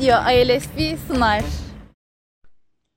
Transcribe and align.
Video 0.00 0.16
ILSP 0.32 0.98
sunar. 1.08 1.44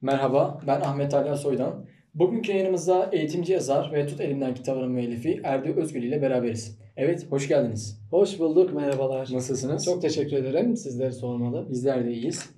Merhaba, 0.02 0.62
ben 0.68 0.82
Ahmet 0.82 1.14
Ali 1.14 1.38
Soydan. 1.38 1.86
Bugünkü 2.14 2.52
yayınımızda 2.52 3.10
eğitimci 3.12 3.54
yazar 3.54 3.91
ve 3.94 4.07
Tut 4.07 4.21
Elimden 4.21 4.54
kitabının 4.54 4.91
müellifi 4.91 5.41
Erdi 5.44 5.73
Özgül 5.77 6.04
ile 6.04 6.21
beraberiz. 6.21 6.80
Evet, 6.98 7.31
hoş 7.31 7.48
geldiniz. 7.48 8.02
Hoş 8.09 8.39
bulduk, 8.39 8.73
merhabalar. 8.73 9.30
Nasılsınız? 9.34 9.86
Çok 9.86 10.02
teşekkür 10.02 10.38
ederim. 10.38 10.77
Sizleri 10.77 11.12
sormalı. 11.12 11.70
Bizler 11.70 12.05
de 12.05 12.12
iyiyiz. 12.13 12.50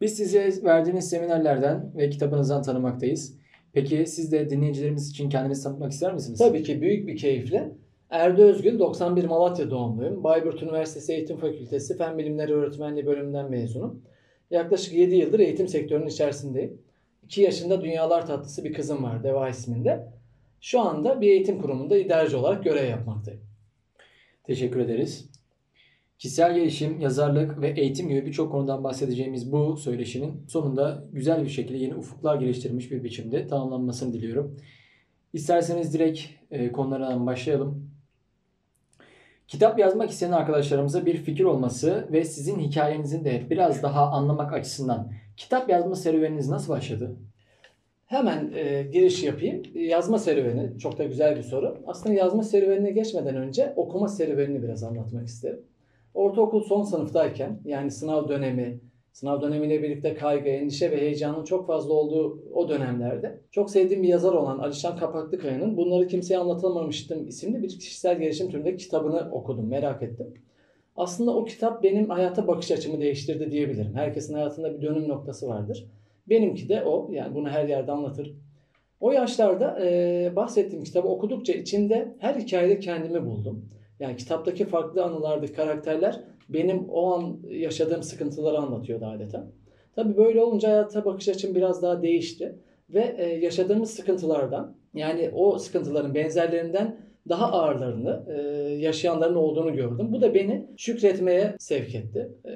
Biz 0.00 0.16
size 0.16 0.52
verdiğiniz 0.64 1.08
seminerlerden 1.08 1.92
ve 1.96 2.10
kitabınızdan 2.10 2.62
tanımaktayız. 2.62 3.38
Peki 3.72 4.06
siz 4.06 4.32
de 4.32 4.50
dinleyicilerimiz 4.50 5.10
için 5.10 5.28
kendinizi 5.28 5.62
tanıtmak 5.62 5.92
ister 5.92 6.14
misiniz? 6.14 6.38
Tabii 6.38 6.62
ki 6.62 6.80
büyük 6.80 7.08
bir 7.08 7.16
keyifle. 7.16 7.72
Erdi 8.10 8.42
Özgül, 8.42 8.78
91 8.78 9.24
Malatya 9.24 9.70
doğumluyum. 9.70 10.24
Bayburt 10.24 10.62
Üniversitesi 10.62 11.12
Eğitim 11.12 11.36
Fakültesi 11.36 11.96
Fen 11.96 12.18
Bilimleri 12.18 12.54
Öğretmenliği 12.54 13.06
bölümünden 13.06 13.50
mezunum. 13.50 14.02
Yaklaşık 14.50 14.94
7 14.94 15.14
yıldır 15.14 15.38
eğitim 15.40 15.68
sektörünün 15.68 16.06
içerisindeyim. 16.06 16.82
2 17.24 17.42
yaşında 17.42 17.82
dünyalar 17.82 18.26
tatlısı 18.26 18.64
bir 18.64 18.72
kızım 18.72 19.02
var 19.02 19.22
Deva 19.22 19.48
isminde. 19.48 20.06
Şu 20.60 20.80
anda 20.80 21.20
bir 21.20 21.28
eğitim 21.28 21.60
kurumunda 21.60 21.96
idareci 21.96 22.36
olarak 22.36 22.64
görev 22.64 22.90
yapmaktayım. 22.90 23.40
Teşekkür 24.44 24.80
ederiz. 24.80 25.30
Kişisel 26.18 26.54
gelişim, 26.54 27.00
yazarlık 27.00 27.60
ve 27.60 27.68
eğitim 27.70 28.08
gibi 28.08 28.26
birçok 28.26 28.52
konudan 28.52 28.84
bahsedeceğimiz 28.84 29.52
bu 29.52 29.76
söyleşinin 29.76 30.46
sonunda 30.48 31.04
güzel 31.12 31.44
bir 31.44 31.48
şekilde 31.48 31.78
yeni 31.78 31.94
ufuklar 31.94 32.36
geliştirmiş 32.36 32.90
bir 32.90 33.04
biçimde 33.04 33.46
tamamlanmasını 33.46 34.12
diliyorum. 34.12 34.56
İsterseniz 35.32 35.94
direkt 35.94 36.20
e, 36.50 36.72
konulardan 36.72 37.26
başlayalım. 37.26 37.95
Kitap 39.48 39.78
yazmak 39.78 40.10
isteyen 40.10 40.32
arkadaşlarımıza 40.32 41.06
bir 41.06 41.16
fikir 41.16 41.44
olması 41.44 42.08
ve 42.12 42.24
sizin 42.24 42.58
hikayenizin 42.58 43.24
de 43.24 43.42
biraz 43.50 43.82
daha 43.82 44.06
anlamak 44.06 44.52
açısından 44.52 45.12
kitap 45.36 45.70
yazma 45.70 45.96
serüveniniz 45.96 46.48
nasıl 46.48 46.72
başladı? 46.72 47.16
Hemen 48.06 48.52
e, 48.54 48.82
giriş 48.82 49.22
yapayım. 49.22 49.62
Yazma 49.74 50.18
serüveni 50.18 50.78
çok 50.78 50.98
da 50.98 51.04
güzel 51.04 51.36
bir 51.36 51.42
soru. 51.42 51.78
Aslında 51.86 52.14
yazma 52.14 52.42
serüvenine 52.42 52.90
geçmeden 52.90 53.36
önce 53.36 53.72
okuma 53.76 54.08
serüvenini 54.08 54.62
biraz 54.62 54.82
anlatmak 54.82 55.26
isterim. 55.26 55.60
Ortaokul 56.14 56.62
son 56.62 56.82
sınıftayken 56.82 57.60
yani 57.64 57.90
sınav 57.90 58.28
dönemi, 58.28 58.80
sınav 59.16 59.42
dönemiyle 59.42 59.82
birlikte 59.82 60.14
kaygı, 60.14 60.48
endişe 60.48 60.90
ve 60.90 61.00
heyecanın 61.00 61.44
çok 61.44 61.66
fazla 61.66 61.94
olduğu 61.94 62.42
o 62.54 62.68
dönemlerde 62.68 63.40
çok 63.50 63.70
sevdiğim 63.70 64.02
bir 64.02 64.08
yazar 64.08 64.32
olan 64.32 64.58
Alişan 64.58 64.96
Kapaklıkaya'nın 64.96 65.76
Bunları 65.76 66.06
Kimseye 66.06 66.38
Anlatamamıştım 66.38 67.26
isimli 67.26 67.62
bir 67.62 67.68
kişisel 67.68 68.18
gelişim 68.18 68.50
türünde 68.50 68.76
kitabını 68.76 69.30
okudum, 69.32 69.68
merak 69.68 70.02
ettim. 70.02 70.34
Aslında 70.96 71.36
o 71.36 71.44
kitap 71.44 71.82
benim 71.82 72.10
hayata 72.10 72.48
bakış 72.48 72.70
açımı 72.70 73.00
değiştirdi 73.00 73.50
diyebilirim. 73.50 73.94
Herkesin 73.94 74.34
hayatında 74.34 74.76
bir 74.76 74.82
dönüm 74.82 75.08
noktası 75.08 75.48
vardır. 75.48 75.86
Benimki 76.28 76.68
de 76.68 76.82
o. 76.84 77.08
Yani 77.12 77.34
bunu 77.34 77.48
her 77.48 77.68
yerde 77.68 77.92
anlatırım. 77.92 78.36
O 79.00 79.12
yaşlarda 79.12 79.78
e, 79.84 80.32
bahsettiğim 80.36 80.84
kitabı 80.84 81.08
okudukça 81.08 81.52
içinde 81.52 82.14
her 82.18 82.34
hikayede 82.34 82.78
kendimi 82.78 83.26
buldum. 83.26 83.68
Yani 84.00 84.16
kitaptaki 84.16 84.64
farklı 84.64 85.04
anılardaki 85.04 85.52
karakterler 85.52 86.35
benim 86.48 86.88
o 86.88 87.12
an 87.14 87.38
yaşadığım 87.48 88.02
sıkıntıları 88.02 88.58
anlatıyordu 88.58 89.06
adeta. 89.06 89.46
Tabi 89.96 90.16
böyle 90.16 90.42
olunca 90.42 90.68
hayata 90.68 91.04
bakış 91.04 91.28
açım 91.28 91.54
biraz 91.54 91.82
daha 91.82 92.02
değişti. 92.02 92.58
Ve 92.90 93.14
e, 93.18 93.24
yaşadığımız 93.24 93.90
sıkıntılardan 93.90 94.76
yani 94.94 95.30
o 95.34 95.58
sıkıntıların 95.58 96.14
benzerlerinden 96.14 96.96
daha 97.28 97.52
ağırlarını 97.52 98.24
e, 98.28 98.40
yaşayanların 98.74 99.34
olduğunu 99.34 99.74
gördüm. 99.74 100.12
Bu 100.12 100.20
da 100.20 100.34
beni 100.34 100.66
şükretmeye 100.76 101.56
sevk 101.58 101.94
etti. 101.94 102.30
E, 102.44 102.50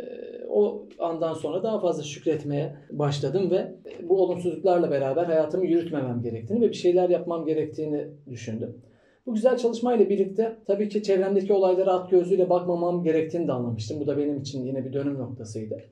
o 0.49 0.89
andan 0.99 1.34
sonra 1.34 1.62
daha 1.62 1.81
fazla 1.81 2.03
şükretmeye 2.03 2.77
başladım 2.91 3.50
ve 3.50 3.75
bu 4.03 4.23
olumsuzluklarla 4.23 4.91
beraber 4.91 5.25
hayatımı 5.25 5.67
yürütmemem 5.67 6.23
gerektiğini 6.23 6.61
ve 6.61 6.69
bir 6.69 6.75
şeyler 6.75 7.09
yapmam 7.09 7.47
gerektiğini 7.47 8.09
düşündüm. 8.31 8.77
Bu 9.26 9.34
güzel 9.34 9.56
çalışmayla 9.56 10.08
birlikte 10.08 10.56
tabii 10.66 10.88
ki 10.88 11.03
çevremdeki 11.03 11.53
olaylara 11.53 11.92
at 11.92 12.10
gözüyle 12.10 12.50
bakmamam 12.50 13.03
gerektiğini 13.03 13.48
de 13.48 13.53
anlamıştım. 13.53 14.00
Bu 14.00 14.06
da 14.06 14.19
benim 14.19 14.41
için 14.41 14.64
yine 14.64 14.84
bir 14.84 14.92
dönüm 14.92 15.19
noktasıydı. 15.19 15.82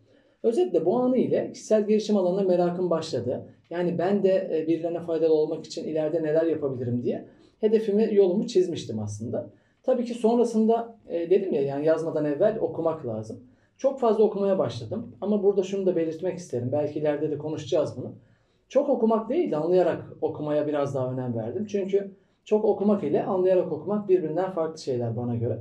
Özetle 0.43 0.85
bu 0.85 0.99
anı 0.99 1.17
ile 1.17 1.53
kişisel 1.53 1.87
gelişim 1.87 2.17
alanına 2.17 2.43
merakım 2.43 2.91
başladı. 2.91 3.47
Yani 3.71 3.99
ben 3.99 4.23
de 4.23 4.65
birilerine 4.69 5.01
faydalı 5.01 5.35
olmak 5.35 5.67
için 5.67 5.85
ileride 5.85 6.23
neler 6.23 6.47
yapabilirim 6.47 7.03
diye 7.03 7.25
hedefimi, 7.61 8.15
yolumu 8.15 8.47
çizmiştim 8.47 8.99
aslında. 8.99 9.51
Tabii 9.83 10.05
ki 10.05 10.15
sonrasında 10.15 10.97
dedim 11.09 11.53
ya 11.53 11.63
yani 11.63 11.87
yazmadan 11.87 12.25
evvel 12.25 12.59
okumak 12.61 13.07
lazım. 13.07 13.41
Çok 13.79 14.01
fazla 14.01 14.25
okumaya 14.25 14.59
başladım 14.59 15.17
ama 15.21 15.43
burada 15.43 15.63
şunu 15.63 15.87
da 15.87 15.97
belirtmek 15.97 16.39
isterim. 16.39 16.69
Belki 16.73 16.99
ileride 16.99 17.31
de 17.31 17.39
konuşacağız 17.39 17.97
bunu. 17.97 18.13
Çok 18.69 18.89
okumak 18.89 19.29
değil 19.29 19.51
de 19.51 19.57
anlayarak 19.57 20.05
okumaya 20.21 20.67
biraz 20.67 20.95
daha 20.95 21.13
önem 21.13 21.37
verdim. 21.37 21.67
Çünkü 21.67 22.11
çok 22.49 22.65
okumak 22.65 23.05
ile 23.05 23.23
anlayarak 23.23 23.73
okumak 23.73 24.09
birbirinden 24.09 24.51
farklı 24.51 24.83
şeyler 24.83 25.17
bana 25.17 25.37
göre. 25.37 25.59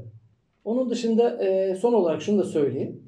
Onun 0.66 0.90
dışında 0.90 1.40
son 1.76 1.94
olarak 1.94 2.22
şunu 2.22 2.40
da 2.40 2.44
söyleyeyim 2.44 3.04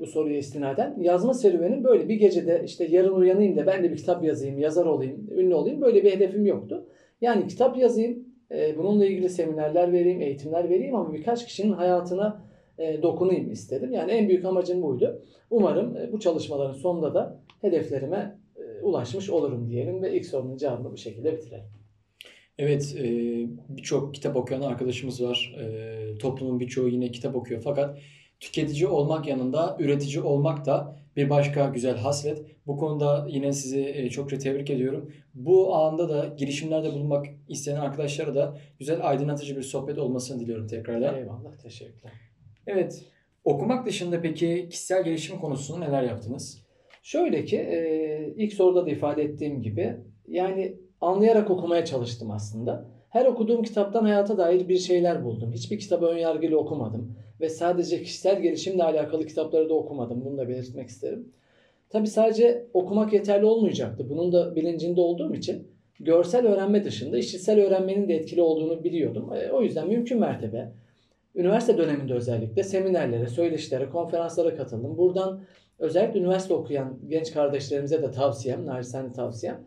bu 0.00 0.06
soruya 0.06 0.38
istinaden. 0.38 0.96
Yazma 1.00 1.34
serüvenim 1.34 1.84
böyle 1.84 2.08
bir 2.08 2.14
gecede 2.14 2.62
işte 2.64 2.84
yarın 2.84 3.14
uyanayım 3.14 3.56
da 3.56 3.66
ben 3.66 3.84
de 3.84 3.90
bir 3.90 3.96
kitap 3.96 4.24
yazayım, 4.24 4.58
yazar 4.58 4.86
olayım, 4.86 5.30
ünlü 5.30 5.54
olayım 5.54 5.80
böyle 5.80 6.04
bir 6.04 6.12
hedefim 6.12 6.46
yoktu. 6.46 6.86
Yani 7.20 7.46
kitap 7.46 7.78
yazayım, 7.78 8.18
bununla 8.78 9.06
ilgili 9.06 9.28
seminerler 9.28 9.92
vereyim, 9.92 10.20
eğitimler 10.20 10.70
vereyim 10.70 10.94
ama 10.94 11.12
birkaç 11.12 11.46
kişinin 11.46 11.72
hayatına 11.72 12.44
dokunayım 13.02 13.50
istedim. 13.50 13.92
Yani 13.92 14.12
en 14.12 14.28
büyük 14.28 14.44
amacım 14.44 14.82
buydu. 14.82 15.22
Umarım 15.50 15.96
bu 16.12 16.20
çalışmaların 16.20 16.72
sonunda 16.72 17.14
da 17.14 17.40
hedeflerime 17.60 18.38
ulaşmış 18.82 19.30
olurum 19.30 19.68
diyelim 19.68 20.02
ve 20.02 20.12
ilk 20.12 20.26
sorunun 20.26 20.56
cevabını 20.56 20.92
bu 20.92 20.96
şekilde 20.96 21.32
bitirelim. 21.32 21.64
Evet, 22.58 22.96
birçok 23.68 24.14
kitap 24.14 24.36
okuyan 24.36 24.60
arkadaşımız 24.60 25.22
var. 25.22 25.56
Toplumun 26.18 26.60
birçoğu 26.60 26.88
yine 26.88 27.10
kitap 27.10 27.36
okuyor. 27.36 27.60
Fakat 27.64 27.98
tüketici 28.40 28.86
olmak 28.86 29.26
yanında 29.26 29.76
üretici 29.80 30.20
olmak 30.20 30.66
da 30.66 30.96
bir 31.16 31.30
başka 31.30 31.68
güzel 31.68 31.96
haslet. 31.96 32.42
Bu 32.66 32.76
konuda 32.76 33.26
yine 33.30 33.52
sizi 33.52 34.08
çokça 34.10 34.38
tebrik 34.38 34.70
ediyorum. 34.70 35.12
Bu 35.34 35.74
alanda 35.74 36.08
da 36.08 36.34
girişimlerde 36.36 36.92
bulunmak 36.92 37.26
isteyen 37.48 37.76
arkadaşlara 37.76 38.34
da 38.34 38.58
güzel 38.78 39.08
aydınlatıcı 39.08 39.56
bir 39.56 39.62
sohbet 39.62 39.98
olmasını 39.98 40.40
diliyorum 40.40 40.66
tekrardan. 40.66 41.16
Eyvallah, 41.16 41.58
teşekkürler. 41.62 42.12
Evet, 42.66 43.04
okumak 43.44 43.86
dışında 43.86 44.20
peki 44.20 44.68
kişisel 44.70 45.04
gelişim 45.04 45.38
konusunda 45.38 45.86
neler 45.86 46.02
yaptınız? 46.02 46.64
Şöyle 47.02 47.44
ki 47.44 47.56
ilk 48.36 48.52
soruda 48.52 48.86
da 48.86 48.90
ifade 48.90 49.22
ettiğim 49.22 49.62
gibi 49.62 49.96
yani 50.28 50.76
anlayarak 51.04 51.50
okumaya 51.50 51.84
çalıştım 51.84 52.30
aslında. 52.30 52.84
Her 53.08 53.26
okuduğum 53.26 53.62
kitaptan 53.62 54.02
hayata 54.02 54.38
dair 54.38 54.68
bir 54.68 54.78
şeyler 54.78 55.24
buldum. 55.24 55.52
Hiçbir 55.52 55.78
kitabı 55.78 56.06
ön 56.06 56.18
yargıyla 56.18 56.56
okumadım. 56.56 57.16
Ve 57.40 57.48
sadece 57.48 58.02
kişisel 58.02 58.42
gelişimle 58.42 58.84
alakalı 58.84 59.26
kitapları 59.26 59.68
da 59.68 59.74
okumadım. 59.74 60.24
Bunu 60.24 60.38
da 60.38 60.48
belirtmek 60.48 60.88
isterim. 60.88 61.32
Tabi 61.90 62.06
sadece 62.06 62.66
okumak 62.74 63.12
yeterli 63.12 63.44
olmayacaktı. 63.44 64.10
Bunun 64.10 64.32
da 64.32 64.56
bilincinde 64.56 65.00
olduğum 65.00 65.34
için 65.34 65.68
görsel 66.00 66.46
öğrenme 66.46 66.84
dışında 66.84 67.18
işitsel 67.18 67.60
öğrenmenin 67.60 68.08
de 68.08 68.14
etkili 68.14 68.42
olduğunu 68.42 68.84
biliyordum. 68.84 69.30
O 69.52 69.62
yüzden 69.62 69.88
mümkün 69.88 70.20
mertebe 70.20 70.72
üniversite 71.34 71.78
döneminde 71.78 72.14
özellikle 72.14 72.62
seminerlere, 72.62 73.26
söyleşilere, 73.26 73.88
konferanslara 73.88 74.56
katıldım. 74.56 74.98
Buradan 74.98 75.40
özellikle 75.78 76.20
üniversite 76.20 76.54
okuyan 76.54 76.98
genç 77.08 77.32
kardeşlerimize 77.32 78.02
de 78.02 78.10
tavsiyem, 78.10 78.66
narisane 78.66 79.12
tavsiyem. 79.12 79.60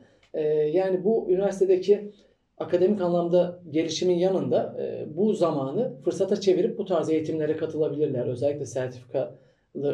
Yani 0.74 1.04
bu 1.04 1.28
üniversitedeki 1.30 2.12
akademik 2.58 3.02
anlamda 3.02 3.60
gelişimin 3.70 4.18
yanında 4.18 4.78
bu 5.08 5.34
zamanı 5.34 6.02
fırsata 6.04 6.42
çevirip 6.42 6.78
bu 6.78 6.86
tarz 6.86 7.10
eğitimlere 7.10 7.58
katılabilirler. 7.58 8.26
Özellikle 8.26 8.66
sertifikalı 8.66 9.38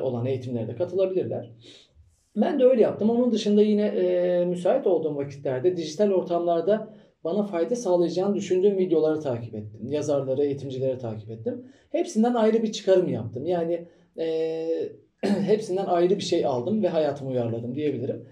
olan 0.02 0.25
eğitimlere 0.25 0.68
de 0.68 0.75
katılabilirler. 0.75 1.52
Ben 2.36 2.60
de 2.60 2.63
öyle 2.63 2.81
yaptım. 2.81 3.10
Onun 3.10 3.31
dışında 3.31 3.62
yine 3.62 3.86
e, 3.86 4.46
müsait 4.46 4.88
olduğum 4.88 5.16
vakitlerde 5.16 5.78
dijital 5.78 6.12
ortamlarda 6.12 6.90
bana 7.24 7.44
fayda 7.44 7.75
sağlayacağını 7.75 8.36
düşündüğüm 8.36 8.78
videoları 8.78 9.19
takip 9.19 9.56
ettim. 9.56 9.92
Yazarları, 9.92 10.44
eğitimcileri 10.44 10.98
takip 10.98 11.31
ettim. 11.31 11.66
Hepsinden 11.90 12.34
ayrı 12.34 12.63
bir 12.63 12.72
çıkarım 12.72 13.10
yaptım. 13.10 13.46
Yani 13.46 13.88
e, 14.19 14.68
hepsinden 15.22 15.86
ayrı 15.86 16.16
bir 16.16 16.24
şey 16.24 16.46
aldım 16.46 16.84
ve 16.84 16.88
hayatıma 16.88 17.31
uyarladım 17.31 17.75
diyebilirim. 17.75 18.25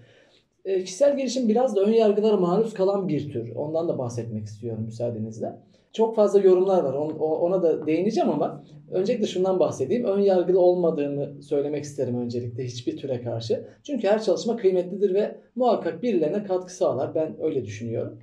E, 0.64 0.84
kişisel 0.84 1.16
gelişim 1.16 1.48
biraz 1.48 1.76
da 1.76 1.80
ön 1.80 1.92
yargılara 1.92 2.36
maruz 2.36 2.74
kalan 2.74 3.08
bir 3.08 3.32
tür. 3.32 3.54
Ondan 3.54 3.88
da 3.88 3.98
bahsetmek 3.98 4.46
istiyorum 4.46 4.84
müsaadenizle. 4.84 5.52
Çok 5.92 6.16
fazla 6.16 6.40
yorumlar 6.40 6.84
var. 6.84 6.94
Ona 7.18 7.62
da 7.62 7.86
değineceğim 7.86 8.30
ama 8.30 8.64
öncelikle 8.90 9.26
şundan 9.26 9.60
bahsedeyim. 9.60 10.04
Ön 10.04 10.20
yargılı 10.20 10.60
olmadığını 10.60 11.42
söylemek 11.42 11.84
isterim 11.84 12.18
öncelikle 12.18 12.64
hiçbir 12.64 12.96
türe 12.96 13.22
karşı. 13.22 13.64
Çünkü 13.82 14.08
her 14.08 14.22
çalışma 14.22 14.56
kıymetlidir 14.56 15.14
ve 15.14 15.36
muhakkak 15.56 16.02
birilerine 16.02 16.44
katkı 16.44 16.74
sağlar. 16.74 17.14
Ben 17.14 17.42
öyle 17.42 17.64
düşünüyorum. 17.64 18.18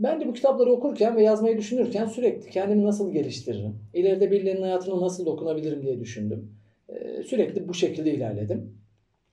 Ben 0.00 0.20
de 0.20 0.28
bu 0.28 0.32
kitapları 0.32 0.72
okurken 0.72 1.16
ve 1.16 1.22
yazmayı 1.22 1.58
düşünürken 1.58 2.06
sürekli 2.06 2.50
kendimi 2.50 2.84
nasıl 2.84 3.12
geliştiririm? 3.12 3.78
İleride 3.94 4.30
birilerinin 4.30 4.62
hayatına 4.62 5.00
nasıl 5.00 5.26
dokunabilirim 5.26 5.82
diye 5.82 6.00
düşündüm. 6.00 6.52
Sürekli 7.26 7.68
bu 7.68 7.74
şekilde 7.74 8.14
ilerledim. 8.14 8.78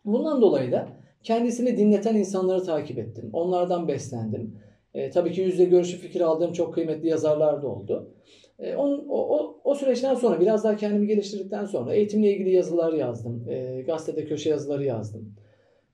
Bundan 0.06 0.41
dolayı 0.41 0.71
da 0.71 0.88
kendisini 1.24 1.78
dinleten 1.78 2.16
insanları 2.16 2.64
takip 2.64 3.00
ettim. 3.00 3.30
Onlardan 3.34 3.88
beslendim. 3.88 4.56
E, 4.94 5.10
tabii 5.10 5.31
ki 5.31 5.42
yüzde 5.42 5.66
görüşü 5.66 5.98
fikir 5.98 6.22
aldığım 6.22 6.54
çok 6.54 6.74
kıymetli 6.74 7.08
yazarlar 7.08 7.62
da 7.62 7.68
oldu. 7.68 8.14
E, 8.60 8.75
on, 8.75 9.06
o, 9.10 9.38
o, 9.38 9.62
o 9.64 9.75
süreçten 9.75 10.16
sonra 10.16 10.40
biraz 10.40 10.64
daha 10.64 10.75
kendimi 10.75 11.08
geliştirdikten 11.08 11.66
sonra 11.66 11.94
eğitimle 11.94 12.34
ilgili 12.34 12.52
yazılar 12.52 12.94
yazdım. 12.94 13.50
E, 13.50 13.81
gazetede 13.81 14.25
köşe 14.25 14.50
yazıları 14.50 14.84
yazdım. 14.86 15.34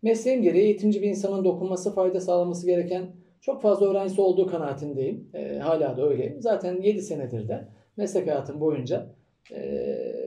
Mesleğim 0.02 0.42
gereği 0.42 0.64
eğitimci 0.64 1.02
bir 1.02 1.08
insanın 1.08 1.44
dokunması, 1.44 1.94
fayda 1.94 2.20
sağlaması 2.20 2.66
gereken 2.66 3.04
çok 3.42 3.62
fazla 3.62 3.90
öğrencisi 3.90 4.22
olduğu 4.22 4.48
kanaatindeyim. 4.48 5.30
E, 5.34 5.58
hala 5.58 5.98
da 5.98 6.10
öyleyim. 6.10 6.42
Zaten 6.42 6.82
7 6.82 7.02
senedir 7.02 7.48
de 7.48 7.68
meslek 7.98 8.28
hayatım 8.28 8.60
boyunca 8.60 9.06
e, 9.52 9.60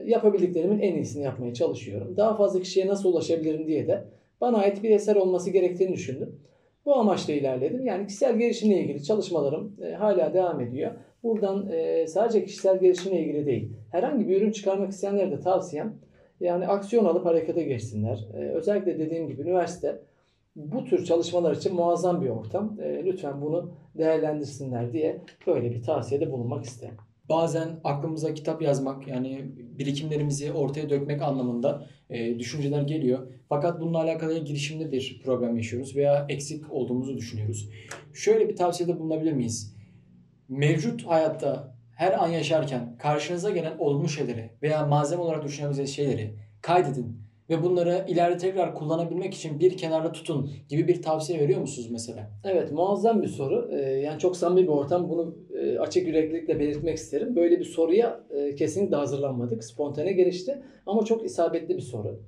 yapabildiklerimin 0.05 0.79
en 0.79 0.95
iyisini 0.95 1.23
yapmaya 1.23 1.53
çalışıyorum. 1.53 2.17
Daha 2.17 2.35
fazla 2.35 2.59
kişiye 2.59 2.87
nasıl 2.87 3.09
ulaşabilirim 3.09 3.67
diye 3.67 3.87
de 3.87 4.03
bana 4.43 4.57
ait 4.57 4.83
bir 4.83 4.89
eser 4.89 5.15
olması 5.15 5.49
gerektiğini 5.49 5.93
düşündüm. 5.93 6.39
Bu 6.85 6.95
amaçla 6.95 7.33
ilerledim. 7.33 7.85
Yani 7.85 8.07
kişisel 8.07 8.37
gelişimle 8.37 8.79
ilgili 8.79 9.03
çalışmalarım 9.03 9.75
e, 9.81 9.93
hala 9.93 10.33
devam 10.33 10.61
ediyor. 10.61 10.91
Buradan 11.23 11.71
e, 11.71 12.07
sadece 12.07 12.45
kişisel 12.45 12.79
gelişimle 12.79 13.19
ilgili 13.19 13.45
değil, 13.45 13.73
herhangi 13.91 14.27
bir 14.27 14.41
ürün 14.41 14.51
çıkarmak 14.51 14.91
isteyenlere 14.91 15.31
de 15.31 15.39
tavsiyem 15.39 15.95
yani 16.39 16.67
aksiyon 16.67 17.05
alıp 17.05 17.25
harekete 17.25 17.63
geçsinler. 17.63 18.27
E, 18.33 18.37
özellikle 18.37 18.99
dediğim 18.99 19.27
gibi 19.27 19.41
üniversite 19.41 19.99
bu 20.55 20.85
tür 20.85 21.05
çalışmalar 21.05 21.55
için 21.55 21.75
muazzam 21.75 22.21
bir 22.21 22.29
ortam. 22.29 22.77
E, 22.81 23.05
lütfen 23.05 23.41
bunu 23.41 23.71
değerlendirsinler 23.97 24.93
diye 24.93 25.17
böyle 25.47 25.71
bir 25.71 25.83
tavsiyede 25.83 26.31
bulunmak 26.31 26.65
isterim. 26.65 26.95
Bazen 27.29 27.79
aklımıza 27.83 28.33
kitap 28.33 28.61
yazmak 28.61 29.07
yani 29.07 29.51
birikimlerimizi 29.55 30.51
ortaya 30.51 30.89
dökmek 30.89 31.21
anlamında 31.21 31.87
e, 32.09 32.39
düşünceler 32.39 32.81
geliyor. 32.81 33.27
Fakat 33.49 33.81
bununla 33.81 34.01
alakalı 34.01 34.39
girişimde 34.39 34.91
bir 34.91 35.21
problem 35.25 35.55
yaşıyoruz 35.55 35.95
veya 35.95 36.25
eksik 36.29 36.71
olduğumuzu 36.71 37.17
düşünüyoruz. 37.17 37.69
Şöyle 38.13 38.49
bir 38.49 38.55
tavsiyede 38.55 38.99
bulunabilir 38.99 39.33
miyiz? 39.33 39.75
Mevcut 40.49 41.05
hayatta 41.05 41.77
her 41.95 42.23
an 42.23 42.27
yaşarken 42.27 42.97
karşınıza 42.97 43.49
gelen 43.49 43.77
olumlu 43.77 44.09
şeyleri 44.09 44.51
veya 44.61 44.85
malzeme 44.85 45.21
olarak 45.21 45.43
düşünebileceğiniz 45.43 45.95
şeyleri 45.95 46.35
kaydedin 46.61 47.22
ve 47.49 47.63
bunları 47.63 48.05
ileride 48.07 48.37
tekrar 48.37 48.75
kullanabilmek 48.75 49.33
için 49.33 49.59
bir 49.59 49.77
kenarda 49.77 50.11
tutun 50.11 50.51
gibi 50.69 50.87
bir 50.87 51.01
tavsiye 51.01 51.39
veriyor 51.39 51.59
musunuz 51.61 51.87
mesela? 51.91 52.31
Evet 52.43 52.71
muazzam 52.71 53.21
bir 53.21 53.27
soru. 53.27 53.69
Ee, 53.71 53.81
yani 53.81 54.19
çok 54.19 54.37
samimi 54.37 54.67
bir 54.67 54.71
ortam. 54.71 55.09
Bunu 55.09 55.37
e, 55.53 55.79
açık 55.79 56.07
yüreklilikle 56.07 56.59
belirtmek 56.59 56.97
isterim. 56.97 57.35
Böyle 57.35 57.59
bir 57.59 57.65
soruya 57.65 58.23
e, 58.29 58.55
kesinlikle 58.55 58.95
hazırlanmadık. 58.95 59.63
Spontane 59.63 60.11
gelişti 60.11 60.61
ama 60.85 61.05
çok 61.05 61.25
isabetli 61.25 61.77
bir 61.77 61.81
soru. 61.81 62.19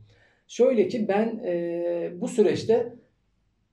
Şöyle 0.47 0.87
ki 0.87 1.07
ben 1.07 1.41
e, 1.45 2.11
bu 2.21 2.27
süreçte 2.27 2.95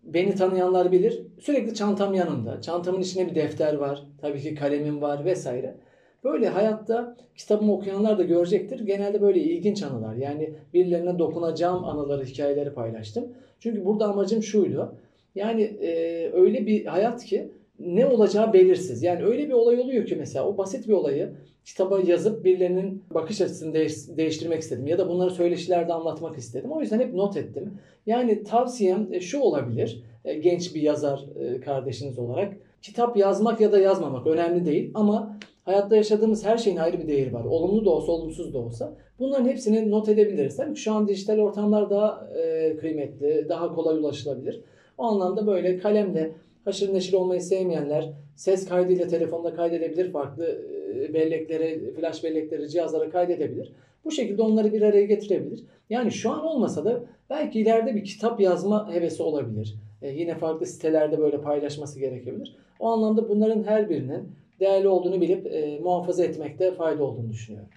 beni 0.03 0.35
tanıyanlar 0.35 0.93
bilir. 0.93 1.23
Sürekli 1.41 1.75
çantam 1.75 2.15
yanımda. 2.15 2.61
Çantamın 2.61 3.01
içinde 3.01 3.31
bir 3.31 3.35
defter 3.35 3.75
var. 3.75 4.07
Tabii 4.21 4.41
ki 4.41 4.55
kalemim 4.55 5.03
var 5.03 5.25
vesaire. 5.25 5.77
Böyle 6.25 6.49
hayatta 6.49 7.17
kitabımı 7.37 7.73
okuyanlar 7.73 8.19
da 8.19 8.23
görecektir. 8.23 8.81
Genelde 8.81 9.23
böyle 9.23 9.41
ilginç 9.41 9.83
anılar. 9.83 10.15
Yani 10.15 10.51
birilerine 10.75 11.19
dokunacağım 11.19 11.85
anıları, 11.85 12.25
hikayeleri 12.25 12.75
paylaştım. 12.75 13.25
Çünkü 13.61 13.85
burada 13.85 14.07
amacım 14.07 14.43
şuydu. 14.43 14.95
Yani 15.35 15.63
e, 15.63 16.31
öyle 16.33 16.67
bir 16.67 16.87
hayat 16.87 17.25
ki 17.25 17.49
ne 17.79 18.07
olacağı 18.07 18.53
belirsiz. 18.53 19.03
Yani 19.03 19.25
öyle 19.25 19.49
bir 19.49 19.53
olay 19.53 19.81
oluyor 19.81 20.07
ki 20.07 20.17
mesela 20.17 20.49
o 20.49 20.59
basit 20.59 20.89
bir 20.89 20.93
olayı 20.93 21.33
kitaba 21.65 22.01
yazıp 22.01 22.45
birilerinin 22.45 23.03
bakış 23.15 23.41
açısını 23.41 23.75
değiş- 23.75 24.17
değiştirmek 24.17 24.63
istedim. 24.63 24.87
Ya 24.87 24.99
da 24.99 25.09
bunları 25.09 25.31
söyleşilerde 25.31 25.93
anlatmak 25.93 26.39
istedim. 26.39 26.73
O 26.73 26.81
yüzden 26.81 27.01
hep 27.01 27.15
not 27.15 27.37
ettim. 27.37 27.79
Yani 28.07 28.45
tavsiyem 28.45 29.09
e, 29.13 29.21
şu 29.21 29.41
olabilir. 29.41 30.03
E, 30.25 30.35
genç 30.35 30.75
bir 30.75 30.83
yazar 30.83 31.25
e, 31.41 31.61
kardeşiniz 31.61 32.19
olarak. 32.19 32.53
Kitap 32.83 33.17
yazmak 33.17 33.61
ya 33.61 33.73
da 33.73 33.79
yazmamak 33.79 34.27
önemli 34.27 34.67
değil 34.67 34.91
ama 34.95 35.39
hayatta 35.65 35.97
yaşadığımız 35.97 36.45
her 36.45 36.57
şeyin 36.57 36.77
ayrı 36.77 36.99
bir 36.99 37.09
değeri 37.09 37.33
var. 37.33 37.45
Olumlu 37.45 37.85
da 37.85 37.91
olsa, 37.91 38.13
olumsuz 38.13 38.55
da 38.55 38.59
olsa. 38.59 38.95
Bunların 39.19 39.49
hepsini 39.49 39.91
not 39.91 40.09
edebiliriz. 40.09 40.57
Tabii 40.57 40.75
ki 40.75 40.81
şu 40.81 40.93
an 40.93 41.09
dijital 41.09 41.39
ortamlar 41.39 41.91
daha 41.91 42.29
e, 42.37 42.77
kıymetli, 42.77 43.47
daha 43.49 43.75
kolay 43.75 43.99
ulaşılabilir. 43.99 44.61
O 44.99 45.05
anlamda 45.05 45.47
böyle 45.47 45.79
kalemle 45.79 46.33
haşır 46.65 46.95
neşir 46.95 47.13
olmayı 47.13 47.41
sevmeyenler 47.41 48.13
ses 48.37 48.69
kaydıyla 48.69 49.07
telefonda 49.07 49.55
kaydedebilir. 49.55 50.13
Farklı 50.13 50.63
e, 50.95 51.15
belleklere, 51.15 51.93
flash 51.95 52.25
belleklere, 52.25 52.69
cihazlara 52.69 53.11
kaydedebilir. 53.11 53.73
Bu 54.05 54.11
şekilde 54.11 54.43
onları 54.43 54.73
bir 54.73 54.83
araya 54.83 55.07
getirebilir. 55.07 55.65
Yani 55.91 56.11
şu 56.11 56.31
an 56.31 56.45
olmasa 56.45 56.85
da 56.85 57.05
belki 57.31 57.61
ileride 57.61 57.95
bir 57.95 58.05
kitap 58.05 58.41
yazma 58.41 58.93
hevesi 58.95 59.23
olabilir. 59.23 59.75
E, 60.03 60.11
yine 60.11 60.35
farklı 60.35 60.67
sitelerde 60.67 61.19
böyle 61.19 61.41
paylaşması 61.41 62.01
gerekebilir. 62.01 62.57
O 62.81 62.87
anlamda 62.87 63.29
bunların 63.29 63.63
her 63.63 63.91
birinin 63.91 64.29
değerli 64.63 64.89
olduğunu 64.89 65.21
bilip 65.21 65.47
e, 65.47 65.79
muhafaza 65.83 66.25
etmekte 66.25 66.75
fayda 66.75 67.05
olduğunu 67.05 67.31
düşünüyorum. 67.31 67.71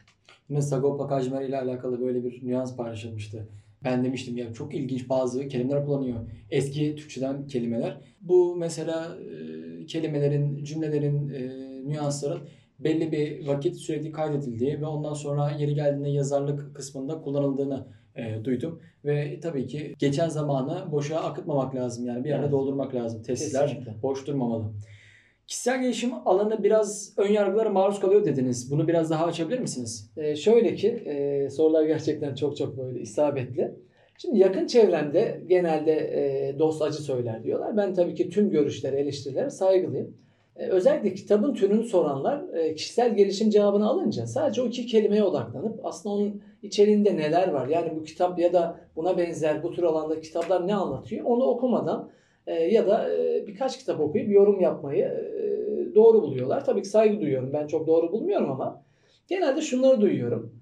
Yine 0.49 0.61
Sagopa 0.61 1.07
Kajmer 1.07 1.41
ile 1.41 1.59
alakalı 1.59 2.01
böyle 2.01 2.23
bir 2.23 2.47
nüans 2.47 2.75
paylaşılmıştı. 2.75 3.47
Ben 3.83 4.05
demiştim 4.05 4.37
ya 4.37 4.53
çok 4.53 4.75
ilginç 4.75 5.09
bazı 5.09 5.47
kelimeler 5.47 5.85
kullanıyor. 5.85 6.19
Eski 6.51 6.95
Türkçeden 6.95 7.47
kelimeler. 7.47 7.97
Bu 8.21 8.55
mesela 8.55 9.17
e, 9.81 9.85
kelimelerin, 9.85 10.63
cümlelerin, 10.63 11.29
e, 11.29 11.49
nüansların 11.89 12.39
belli 12.79 13.11
bir 13.11 13.47
vakit 13.47 13.75
sürekli 13.75 14.11
kaydedildiği 14.11 14.81
ve 14.81 14.85
ondan 14.85 15.13
sonra 15.13 15.51
yeri 15.51 15.75
geldiğinde 15.75 16.09
yazarlık 16.09 16.75
kısmında 16.75 17.21
kullanıldığını 17.21 17.87
e, 18.15 18.43
duydum. 18.45 18.81
Ve 19.05 19.39
tabii 19.39 19.67
ki 19.67 19.95
geçen 19.99 20.29
zamanı 20.29 20.91
boşa 20.91 21.19
akıtmamak 21.19 21.75
lazım. 21.75 22.05
Yani 22.05 22.23
bir 22.23 22.29
yerde 22.29 22.41
Evet. 22.41 22.51
doldurmak 22.51 22.95
lazım. 22.95 23.23
Tesisler 23.23 23.67
Kesinlikle. 23.67 24.01
boş 24.01 24.27
durmamalı. 24.27 24.71
Kişisel 25.47 25.81
gelişim 25.81 26.11
alanı 26.25 26.63
biraz 26.63 27.13
ön 27.17 27.31
yargılara 27.31 27.69
maruz 27.69 27.99
kalıyor 27.99 28.25
dediniz. 28.25 28.71
Bunu 28.71 28.87
biraz 28.87 29.09
daha 29.09 29.25
açabilir 29.25 29.59
misiniz? 29.59 30.11
E, 30.17 30.35
şöyle 30.35 30.75
ki 30.75 30.87
e, 30.87 31.49
sorular 31.49 31.83
gerçekten 31.83 32.35
çok 32.35 32.57
çok 32.57 32.77
böyle 32.77 32.99
isabetli. 32.99 33.75
Şimdi 34.17 34.39
yakın 34.39 34.67
çevremde 34.67 35.41
genelde 35.47 35.91
e, 35.93 36.59
dost 36.59 36.81
acı 36.81 37.03
söyler 37.03 37.43
diyorlar. 37.43 37.77
Ben 37.77 37.93
tabii 37.93 38.15
ki 38.15 38.29
tüm 38.29 38.49
görüşlere, 38.49 38.99
eleştirilere 38.99 39.49
saygılıyım. 39.49 40.17
E, 40.55 40.67
özellikle 40.67 41.13
kitabın 41.13 41.53
türünü 41.53 41.83
soranlar 41.83 42.53
e, 42.53 42.75
kişisel 42.75 43.15
gelişim 43.15 43.49
cevabını 43.49 43.87
alınca 43.87 44.27
sadece 44.27 44.61
o 44.61 44.65
iki 44.65 44.85
kelimeye 44.85 45.23
odaklanıp 45.23 45.79
aslında 45.83 46.15
onun 46.15 46.41
içeriğinde 46.63 47.17
neler 47.17 47.47
var? 47.47 47.67
Yani 47.67 47.95
bu 47.95 48.03
kitap 48.03 48.39
ya 48.39 48.53
da 48.53 48.79
buna 48.95 49.17
benzer 49.17 49.63
bu 49.63 49.71
tür 49.71 49.83
alanda 49.83 50.21
kitaplar 50.21 50.67
ne 50.67 50.75
anlatıyor? 50.75 51.25
Onu 51.25 51.43
okumadan 51.43 52.09
ya 52.53 52.87
da 52.87 53.15
e, 53.15 53.47
birkaç 53.47 53.79
kitap 53.79 53.99
okuyup 53.99 54.31
yorum 54.31 54.59
yapmayı 54.59 55.05
e, 55.05 55.95
doğru 55.95 56.21
buluyorlar. 56.21 56.65
Tabii 56.65 56.81
ki 56.81 56.89
saygı 56.89 57.21
duyuyorum. 57.21 57.53
Ben 57.53 57.67
çok 57.67 57.87
doğru 57.87 58.11
bulmuyorum 58.11 58.51
ama 58.51 58.83
genelde 59.27 59.61
şunları 59.61 60.01
duyuyorum. 60.01 60.53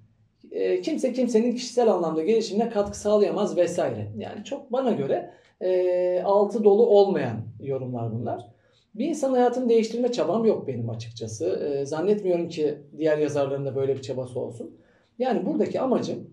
E, 0.50 0.80
kimse 0.80 1.12
kimsenin 1.12 1.54
kişisel 1.54 1.88
anlamda 1.88 2.22
gelişimine 2.22 2.70
katkı 2.70 2.98
sağlayamaz 2.98 3.56
vesaire. 3.56 4.12
Yani 4.18 4.44
çok 4.44 4.72
bana 4.72 4.92
göre 4.92 5.30
e, 5.60 6.22
altı 6.24 6.64
dolu 6.64 6.86
olmayan 6.86 7.36
yorumlar 7.60 8.12
bunlar. 8.12 8.46
Bir 8.94 9.06
insan 9.06 9.32
hayatını 9.32 9.68
değiştirme 9.68 10.12
çabam 10.12 10.44
yok 10.44 10.66
benim 10.66 10.90
açıkçası. 10.90 11.46
E, 11.46 11.86
zannetmiyorum 11.86 12.48
ki 12.48 12.78
diğer 12.98 13.18
yazarların 13.18 13.64
da 13.64 13.76
böyle 13.76 13.96
bir 13.96 14.02
çabası 14.02 14.40
olsun. 14.40 14.76
Yani 15.18 15.46
buradaki 15.46 15.80
amacım 15.80 16.30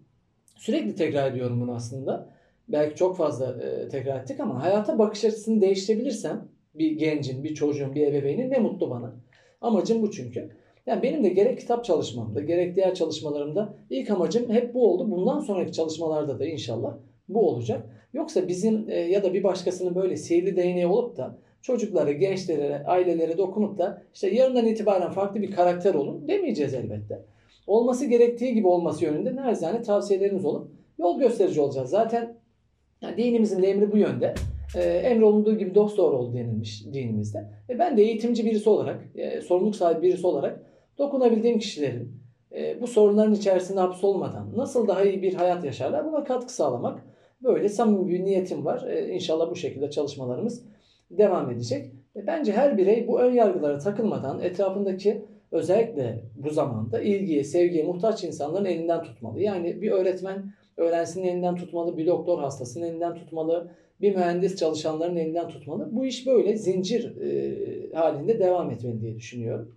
sürekli 0.55 0.96
tekrar 0.96 1.31
ediyorum 1.31 1.62
bunu 1.62 1.75
aslında. 1.75 2.29
Belki 2.72 2.96
çok 2.96 3.18
fazla 3.18 3.63
e, 3.63 3.90
tekrar 3.90 4.22
ettik 4.22 4.40
ama 4.40 4.63
hayata 4.63 5.00
bakış 5.00 5.25
açısını 5.25 5.62
değiştirebilirsem 5.62 6.48
bir 6.75 6.92
gencin, 6.92 7.44
bir 7.44 7.56
çocuğun, 7.56 7.96
bir 7.96 8.08
ebeveynin 8.08 8.51
ne 8.51 8.58
mutlu 8.58 8.90
bana. 8.90 9.13
Amacım 9.62 10.01
bu 10.01 10.12
çünkü. 10.12 10.50
Yani 10.86 11.04
benim 11.04 11.24
de 11.24 11.30
gerek 11.30 11.60
kitap 11.60 11.86
çalışmamda, 11.86 12.42
gerek 12.42 12.75
diğer 12.75 12.96
çalışmalarımda 12.96 13.74
ilk 13.90 14.10
amacım 14.10 14.50
hep 14.50 14.74
bu 14.74 14.92
oldu. 14.92 15.12
Bundan 15.12 15.40
sonraki 15.40 15.72
çalışmalarda 15.72 16.40
da 16.40 16.46
inşallah 16.46 16.98
bu 17.30 17.50
olacak. 17.50 17.86
Yoksa 18.13 18.48
bizim 18.48 18.90
e, 18.90 19.00
ya 19.00 19.24
da 19.24 19.34
bir 19.34 19.44
başkasının 19.44 19.96
böyle 19.96 20.18
sihirli 20.18 20.56
değneği 20.56 20.88
olup 20.88 21.18
da 21.18 21.38
çocuklara, 21.62 22.12
gençlere, 22.12 22.84
ailelere 22.88 23.38
dokunup 23.38 23.78
da 23.78 24.01
işte 24.13 24.30
yarından 24.30 24.66
itibaren 24.66 25.12
farklı 25.12 25.42
bir 25.42 25.51
karakter 25.51 25.94
olun 25.94 26.28
demeyeceğiz 26.28 26.74
elbette. 26.74 27.25
Olması 27.68 28.06
gerektiği 28.06 28.54
gibi 28.54 28.68
olması 28.68 29.06
yönünde 29.06 29.36
narizane 29.36 29.82
tavsiyelerimiz 29.82 30.46
olup 30.46 30.72
yol 31.00 31.20
gösterici 31.20 31.62
olacağız. 31.62 31.90
Zaten 31.90 32.41
yani 33.01 33.17
dinimizin 33.17 33.62
de 33.62 33.67
emri 33.67 33.91
bu 33.91 33.98
yönde. 33.98 34.34
E, 34.75 34.81
emrolunduğu 34.84 35.58
gibi 35.58 35.75
dost 35.75 35.98
doğru 35.98 36.17
ol 36.17 36.34
denilmiş 36.34 36.86
dinimizde. 36.93 37.50
E, 37.70 37.79
ben 37.79 37.98
de 37.98 38.01
eğitimci 38.01 38.46
birisi 38.46 38.70
olarak, 38.70 39.01
e, 39.15 39.41
sorumluluk 39.41 39.75
sahibi 39.75 40.01
birisi 40.01 40.27
olarak 40.27 40.60
dokunabildiğim 40.98 41.60
kişilerin 41.60 42.22
e, 42.55 42.81
bu 42.81 42.88
sorunların 42.88 43.34
içerisinde 43.34 43.79
hapsolmadan 43.79 44.58
nasıl 44.58 44.88
daha 44.88 45.03
iyi 45.03 45.22
bir 45.22 45.34
hayat 45.34 45.63
yaşarlar 45.63 46.05
buna 46.05 46.24
katkı 46.24 46.53
sağlamak. 46.53 47.03
Böyle 47.43 47.70
samimi 47.70 48.08
bir 48.08 48.25
niyetim 48.25 48.65
var. 48.65 48.88
E, 48.88 49.13
inşallah 49.13 49.51
bu 49.51 49.55
şekilde 49.55 49.89
çalışmalarımız 49.89 50.65
devam 51.12 51.51
edecek. 51.51 51.91
E, 52.15 52.27
bence 52.27 52.51
her 52.51 52.77
birey 52.77 53.08
bu 53.08 53.22
ön 53.22 53.34
yargılara 53.34 53.79
takılmadan 53.79 54.39
etrafındaki 54.39 55.25
özellikle 55.51 56.24
bu 56.36 56.50
zamanda 56.50 57.01
ilgiye, 57.01 57.43
sevgiye 57.43 57.84
muhtaç 57.84 58.24
insanların 58.24 58.65
elinden 58.65 59.03
tutmalı. 59.03 59.41
Yani 59.41 59.81
bir 59.81 59.91
öğretmen 59.91 60.53
öğrencisinin 60.82 61.28
elinden 61.28 61.56
tutmalı, 61.56 61.98
bir 61.98 62.08
doktor 62.08 62.40
hastasının 62.40 62.86
elinden 62.86 63.16
tutmalı, 63.16 63.72
bir 64.02 64.16
mühendis 64.16 64.56
çalışanların 64.56 65.16
elinden 65.16 65.48
tutmalı. 65.48 65.90
Bu 65.92 66.06
iş 66.06 66.28
böyle 66.28 66.58
zincir 66.58 67.22
e, 67.22 67.96
halinde 67.96 68.40
devam 68.40 68.72
etmeli 68.72 69.02
diye 69.02 69.16
düşünüyorum. 69.16 69.76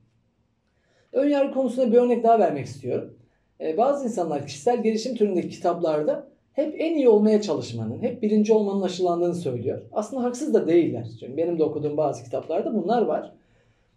Önyargı 1.12 1.54
konusunda 1.54 1.92
bir 1.92 1.98
örnek 1.98 2.24
daha 2.24 2.38
vermek 2.38 2.66
istiyorum. 2.66 3.18
E, 3.60 3.76
bazı 3.76 4.04
insanlar 4.04 4.46
kişisel 4.46 4.82
gelişim 4.82 5.16
türündeki 5.16 5.48
kitaplarda 5.48 6.28
hep 6.52 6.74
en 6.78 6.94
iyi 6.94 7.08
olmaya 7.08 7.42
çalışmanın, 7.42 8.02
hep 8.02 8.22
birinci 8.22 8.52
olmanın 8.52 8.82
aşılandığını 8.82 9.34
söylüyor. 9.34 9.82
Aslında 9.92 10.22
haksız 10.22 10.54
da 10.54 10.66
değiller. 10.66 11.08
Çünkü 11.20 11.36
benim 11.36 11.58
de 11.58 11.64
okuduğum 11.64 11.96
bazı 11.96 12.24
kitaplarda 12.24 12.74
bunlar 12.74 13.02
var. 13.02 13.32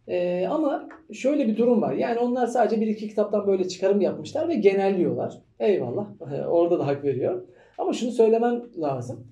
Ee, 0.08 0.48
ama 0.50 0.90
şöyle 1.14 1.48
bir 1.48 1.58
durum 1.58 1.82
var. 1.82 1.94
Yani 1.94 2.20
onlar 2.20 2.48
sadece 2.48 2.82
bir 2.82 2.88
iki 2.88 3.08
kitaptan 3.08 3.48
böyle 3.48 3.68
çıkarım 3.68 4.02
yapmışlar 4.02 4.48
ve 4.48 4.56
genelliyorlar. 4.56 5.42
Eyvallah. 5.60 6.08
Orada 6.50 6.80
da 6.80 6.88
hak 6.88 7.04
veriyor. 7.04 7.44
Ama 7.78 7.94
şunu 7.94 8.12
söylemem 8.12 8.64
lazım. 8.82 9.28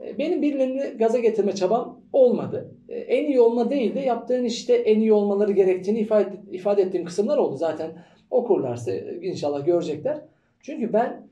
Ee, 0.00 0.18
benim 0.18 0.42
birilerini 0.42 0.98
gaza 0.98 1.18
getirme 1.18 1.52
çabam 1.52 2.00
olmadı. 2.12 2.74
Ee, 2.88 2.94
en 2.94 3.26
iyi 3.26 3.40
olma 3.40 3.70
değil 3.70 3.94
de 3.94 4.00
yaptığın 4.00 4.44
işte 4.44 4.74
en 4.74 5.00
iyi 5.00 5.12
olmaları 5.12 5.52
gerektiğini 5.52 5.98
ifade, 5.98 6.30
ifade 6.50 6.82
ettiğim 6.82 7.04
kısımlar 7.04 7.38
oldu. 7.38 7.56
Zaten 7.56 7.90
okurlarsa 8.30 8.92
inşallah 9.22 9.66
görecekler. 9.66 10.18
Çünkü 10.60 10.92
ben 10.92 11.28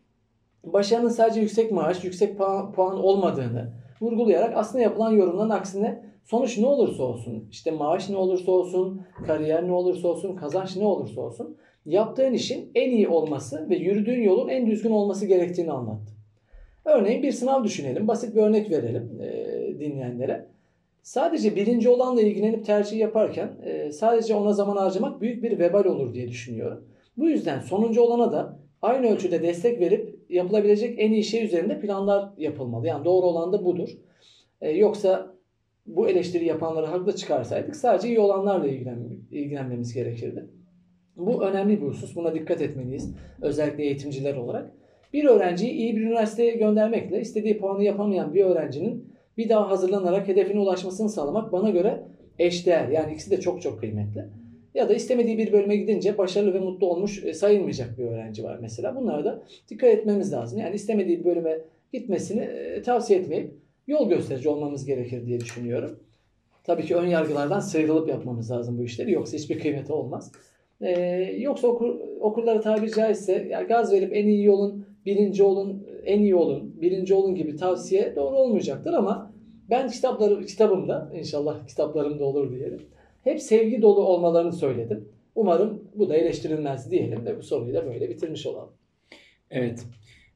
başarının 0.65 1.09
sadece 1.09 1.41
yüksek 1.41 1.73
maaş, 1.73 2.05
yüksek 2.05 2.39
puan, 2.39 2.73
puan 2.73 2.99
olmadığını 2.99 3.73
vurgulayarak 4.01 4.57
aslında 4.57 4.83
yapılan 4.85 5.13
yorumların 5.13 5.51
aksine 5.51 6.08
sonuç 6.31 6.59
ne 6.59 6.67
olursa 6.67 7.03
olsun, 7.03 7.49
işte 7.51 7.71
maaş 7.71 8.11
ne 8.11 8.17
olursa 8.17 8.53
olsun, 8.53 9.03
kariyer 9.27 9.67
ne 9.67 9.73
olursa 9.73 10.09
olsun, 10.09 10.37
kazanç 10.37 10.77
ne 10.77 10.85
olursa 10.85 11.21
olsun 11.21 11.57
yaptığın 11.87 12.33
işin 12.33 12.71
en 12.75 12.91
iyi 12.91 13.09
olması 13.09 13.71
ve 13.71 13.77
yürüdüğün 13.77 14.23
yolun 14.23 14.49
en 14.49 14.67
düzgün 14.67 14.91
olması 14.91 15.27
gerektiğini 15.27 15.73
anlattı. 15.73 16.13
Örneğin 16.85 17.23
bir 17.23 17.33
sınav 17.33 17.65
düşünelim. 17.65 18.09
Basit 18.09 18.37
bir 18.37 18.43
örnek 18.43 18.71
verelim 18.71 19.21
e, 19.23 19.81
dinleyenlere. 19.81 20.47
Sadece 21.03 21.57
birinci 21.57 21.89
olanla 21.89 22.21
ilgilenip 22.21 22.65
tercih 22.65 22.99
yaparken 22.99 23.51
e, 23.65 23.93
sadece 23.93 24.35
ona 24.35 24.53
zaman 24.53 24.77
harcamak 24.77 25.21
büyük 25.21 25.43
bir 25.43 25.59
vebal 25.59 25.85
olur 25.85 26.15
diye 26.15 26.29
düşünüyorum. 26.29 26.85
Bu 27.17 27.29
yüzden 27.29 27.61
sonuncu 27.61 28.03
olana 28.03 28.33
da 28.33 28.59
aynı 28.83 29.07
ölçüde 29.07 29.43
destek 29.43 29.81
verip 29.81 30.19
yapılabilecek 30.29 30.95
en 30.99 31.13
iyi 31.13 31.25
şey 31.25 31.45
üzerinde 31.45 31.81
planlar 31.81 32.29
yapılmalı. 32.39 32.87
Yani 32.87 33.05
doğru 33.05 33.27
olan 33.27 33.53
da 33.53 33.65
budur. 33.65 33.89
E, 34.61 34.71
yoksa 34.71 35.38
bu 35.89 36.09
eleştiri 36.09 36.45
yapanları 36.45 36.87
haklı 36.87 37.17
çıkarsaydık 37.17 37.77
sadece 37.77 38.09
iyi 38.09 38.21
olanlarla 38.21 38.67
ilgilen, 38.67 38.99
ilgilenmemiz 39.31 39.95
gerekirdi. 39.95 40.49
Bu 41.17 41.45
önemli 41.45 41.81
bir 41.81 41.87
husus. 41.87 42.17
Buna 42.17 42.35
dikkat 42.35 42.63
etmeliyiz. 42.63 43.15
Özellikle 43.43 43.83
eğitimciler 43.83 44.37
olarak. 44.37 44.71
Bir 45.13 45.25
öğrenciyi 45.25 45.73
iyi 45.73 45.97
bir 45.97 46.03
üniversiteye 46.03 46.57
göndermekle 46.57 47.21
istediği 47.21 47.59
puanı 47.59 47.85
yapamayan 47.85 48.35
bir 48.35 48.45
öğrencinin 48.45 49.15
bir 49.37 49.49
daha 49.49 49.71
hazırlanarak 49.71 50.29
hedefine 50.29 50.61
ulaşmasını 50.61 51.09
sağlamak 51.09 51.53
bana 51.53 51.71
göre 51.71 52.03
eşdeğer. 52.39 52.89
Yani 52.89 53.13
ikisi 53.13 53.31
de 53.31 53.41
çok 53.41 53.63
çok 53.63 53.81
kıymetli. 53.81 54.25
Ya 54.75 54.89
da 54.89 54.95
istemediği 54.95 55.39
bir 55.39 55.53
bölüme 55.53 55.77
gidince 55.77 56.19
başarılı 56.19 56.55
ve 56.55 56.61
mutlu 56.61 56.87
olmuş 56.87 57.25
e, 57.25 57.35
sayılmayacak 57.35 57.99
bir 57.99 58.05
öğrenci 58.05 58.45
var 58.45 58.59
mesela. 58.61 58.97
Bunlara 58.97 59.25
da 59.25 59.43
dikkat 59.69 59.91
etmemiz 59.91 60.33
lazım. 60.33 60.59
Yani 60.59 60.75
istemediği 60.75 61.21
bir 61.21 61.25
bölüme 61.25 61.59
gitmesini 61.93 62.41
e, 62.41 62.83
tavsiye 62.83 63.19
etmeyip 63.19 63.55
yol 63.89 64.09
gösterici 64.09 64.49
olmamız 64.49 64.87
gerekir 64.87 65.27
diye 65.27 65.41
düşünüyorum. 65.41 65.99
Tabii 66.65 66.85
ki 66.85 66.97
ön 66.97 67.07
yargılardan 67.07 67.61
sıyrılıp 67.61 68.09
yapmamız 68.09 68.51
lazım 68.51 68.79
bu 68.79 68.85
işleri. 68.85 69.13
Yoksa 69.13 69.37
hiçbir 69.37 69.59
kıymeti 69.59 69.93
olmaz. 69.93 70.33
Ee, 70.81 70.91
yoksa 71.39 71.69
okur, 71.69 72.01
okurlara 72.21 72.61
tabiri 72.61 72.91
caizse 72.91 73.49
yani 73.51 73.67
gaz 73.67 73.93
verip 73.93 74.17
en 74.17 74.27
iyi 74.27 74.45
yolun, 74.45 74.87
birinci 75.07 75.43
olun, 75.43 75.87
en 76.05 76.21
iyi 76.21 76.35
olun, 76.35 76.75
birinci 76.81 77.15
olun 77.15 77.35
gibi 77.35 77.57
tavsiye 77.57 78.17
doğru 78.17 78.37
olmayacaktır 78.37 78.93
ama 78.93 79.33
ben 79.71 79.89
kitapları 79.89 80.47
kitabımda 80.47 81.13
inşallah 81.15 81.67
kitaplarımda 81.67 82.25
olur 82.25 82.53
diyelim. 82.53 82.83
Hep 83.25 83.41
sevgi 83.41 83.83
dolu 83.83 84.01
olmalarını 84.01 84.53
söyledim. 84.53 85.09
Umarım 85.35 85.83
bu 85.95 86.09
da 86.09 86.17
eleştirilmez 86.17 86.91
diyelim 86.91 87.27
de 87.27 87.39
bu 87.39 87.43
soruyu 87.43 87.75
da 87.75 87.87
böyle 87.87 88.11
bitirmiş 88.11 88.47
olalım. 88.47 88.73
Evet. 89.51 89.85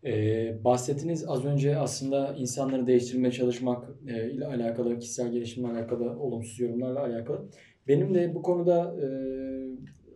Ee, 0.05 0.65
bahsettiniz 0.65 1.25
az 1.29 1.45
önce 1.45 1.77
aslında 1.77 2.35
insanları 2.39 2.87
değiştirmeye 2.87 3.33
çalışmak 3.33 3.89
e, 4.09 4.31
ile 4.31 4.47
alakalı, 4.47 4.99
kişisel 4.99 5.33
gelişimle 5.33 5.69
alakalı, 5.69 6.21
olumsuz 6.21 6.61
yorumlarla 6.61 7.01
alakalı. 7.01 7.49
Benim 7.89 8.15
de 8.15 8.35
bu 8.35 8.43
konuda 8.43 8.97
e, 9.03 9.07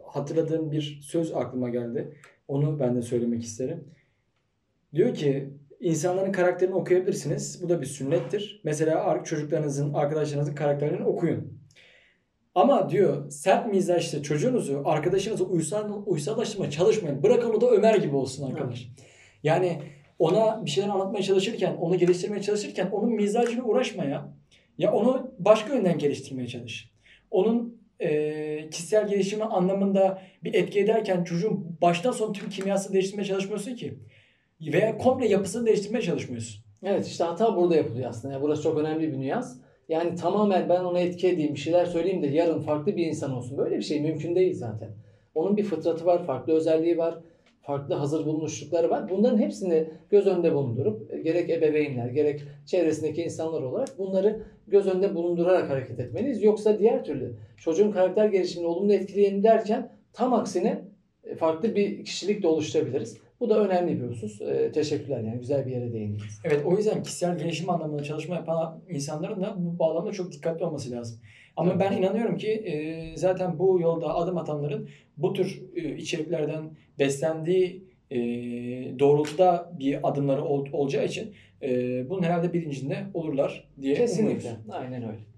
hatırladığım 0.05 0.71
bir 0.71 1.00
söz 1.02 1.33
aklıma 1.33 1.69
geldi. 1.69 2.14
Onu 2.49 2.81
ben 2.81 2.97
de 2.97 3.02
söylemek 3.02 3.45
isterim. 3.45 3.85
Diyor 4.95 5.14
ki 5.14 5.50
insanların 5.81 6.33
karakterini 6.33 6.75
okuyabilirsiniz. 6.75 7.62
Bu 7.62 7.69
da 7.69 7.81
bir 7.81 7.87
sünnettir. 7.87 8.61
Mesela 8.64 9.25
çocuklarınızın, 9.25 9.93
arkadaşlarınızın 9.95 10.55
karakterlerini 10.55 11.05
okuyun. 11.05 11.59
Ama 12.55 12.90
diyor 12.90 13.31
sert 13.31 13.73
mizaçlı 13.73 14.23
çocuğunuzu 14.23 14.83
arkadaşınızı 14.85 15.45
uysal, 15.45 16.02
uysallaştırmaya 16.07 16.71
çalışmayın. 16.71 17.23
Bırakın 17.23 17.50
o 17.50 17.61
da 17.61 17.71
Ömer 17.71 17.95
gibi 17.95 18.16
olsun 18.16 18.50
arkadaş. 18.50 18.88
Evet. 18.88 19.15
Yani 19.47 19.79
ona 20.19 20.65
bir 20.65 20.71
şeyler 20.71 20.88
anlatmaya 20.88 21.23
çalışırken, 21.23 21.76
onu 21.81 21.99
geliştirmeye 21.99 22.43
çalışırken 22.43 22.88
onun 22.93 23.12
mizacıyla 23.12 23.65
uğraşma 23.65 24.05
ya. 24.05 24.29
Ya 24.79 24.93
onu 24.93 25.31
başka 25.38 25.75
yönden 25.75 25.99
geliştirmeye 25.99 26.49
çalış. 26.49 26.91
Onun 27.31 27.81
e, 28.00 28.71
kişisel 28.71 29.09
gelişimi 29.09 29.45
anlamında 29.45 30.23
bir 30.45 30.55
etki 30.55 30.81
ederken 30.81 31.25
çocuğun 31.25 31.79
baştan 31.83 32.12
sona 32.12 32.33
tüm 32.33 32.50
kimyasını 32.50 32.93
değiştirmeye 32.93 33.26
çalışmıyorsun 33.26 33.75
ki. 33.75 33.99
Veya 34.61 34.99
komple 34.99 35.29
yapısını 35.29 35.67
değiştirmeye 35.67 36.03
çalışmıyorsun. 36.03 36.65
Evet 36.83 37.07
işte 37.07 37.25
hata 37.25 37.57
burada 37.57 37.76
yapılıyor 37.76 38.11
aslında. 38.11 38.35
Yani 38.35 38.43
burası 38.43 38.62
çok 38.62 38.79
önemli 38.79 39.12
bir 39.12 39.21
nüans. 39.21 39.57
Yani 39.88 40.15
tamamen 40.15 40.69
ben 40.69 40.81
ona 40.81 41.00
etki 41.00 41.29
edeyim, 41.29 41.55
bir 41.55 41.61
şeyler 41.61 41.87
söyleyeyim 41.87 42.23
de 42.23 42.26
yarın 42.26 42.61
farklı 42.61 42.97
bir 42.97 43.07
insan 43.07 43.33
olsun. 43.33 43.59
Böyle 43.59 43.76
bir 43.76 43.83
şey 43.83 44.00
mümkün 44.00 44.35
değil 44.35 44.55
zaten. 44.55 44.88
Onun 45.35 45.57
bir 45.57 45.65
fıtratı 45.65 46.07
var, 46.07 46.25
farklı 46.25 46.53
özelliği 46.53 46.99
var 46.99 47.19
farklı 47.66 47.94
hazır 47.94 48.26
bulunuşlukları 48.26 48.90
var. 48.90 49.11
Bunların 49.11 49.38
hepsini 49.38 49.88
göz 50.11 50.26
önünde 50.26 50.54
bulundurup 50.54 51.14
e, 51.14 51.18
gerek 51.18 51.50
ebeveynler 51.50 52.06
gerek 52.06 52.42
çevresindeki 52.66 53.23
insanlar 53.23 53.62
olarak 53.62 53.99
bunları 53.99 54.42
göz 54.66 54.87
önünde 54.87 55.14
bulundurarak 55.14 55.70
hareket 55.70 56.00
etmeliyiz. 56.00 56.42
Yoksa 56.42 56.78
diğer 56.78 57.04
türlü 57.04 57.37
çocuğun 57.56 57.90
karakter 57.90 58.28
gelişimini 58.28 58.68
olumlu 58.68 58.92
etkileyelim 58.92 59.42
derken 59.42 59.92
tam 60.12 60.35
aksine 60.35 60.85
e, 61.25 61.35
farklı 61.35 61.75
bir 61.75 62.04
kişilik 62.04 62.42
de 62.42 62.49
oluşturabiliriz. 62.49 63.18
Bu 63.40 63.50
da 63.50 63.61
önemli 63.64 64.02
bir 64.02 64.08
husus. 64.08 64.40
Ee, 64.40 64.73
teşekkürler 64.73 65.20
yani 65.20 65.38
güzel 65.38 65.66
bir 65.66 65.70
yere 65.70 65.92
değindiniz. 65.92 66.40
Evet 66.44 66.62
o 66.66 66.76
yüzden 66.76 67.02
kişisel 67.02 67.38
gelişim 67.38 67.70
anlamında 67.70 68.02
çalışma 68.02 68.35
yapan 68.35 68.80
insanların 68.88 69.42
da 69.42 69.54
bu 69.58 69.78
bağlamda 69.78 70.12
çok 70.12 70.32
dikkatli 70.32 70.64
olması 70.64 70.90
lazım. 70.90 71.18
Ama 71.56 71.70
evet. 71.70 71.80
ben 71.80 71.96
inanıyorum 71.96 72.36
ki 72.36 72.48
e, 72.48 73.16
zaten 73.16 73.58
bu 73.58 73.80
yolda 73.80 74.14
adım 74.14 74.38
atanların 74.38 74.88
bu 75.16 75.32
tür 75.32 75.62
e, 75.76 75.96
içeriklerden 75.96 76.70
beslendiği 76.98 77.84
e, 78.10 78.18
doğrultuda 78.98 79.72
bir 79.78 80.08
adımları 80.08 80.44
ol, 80.44 80.66
olacağı 80.72 81.04
için 81.04 81.34
e, 81.62 81.68
bunun 82.08 82.22
herhalde 82.22 82.52
bilincinde 82.52 82.96
olurlar 83.14 83.68
diye 83.82 83.94
Kesinlikle. 83.94 84.48
Umuyoruz. 84.48 84.70
Aynen 84.70 85.02
öyle. 85.02 85.36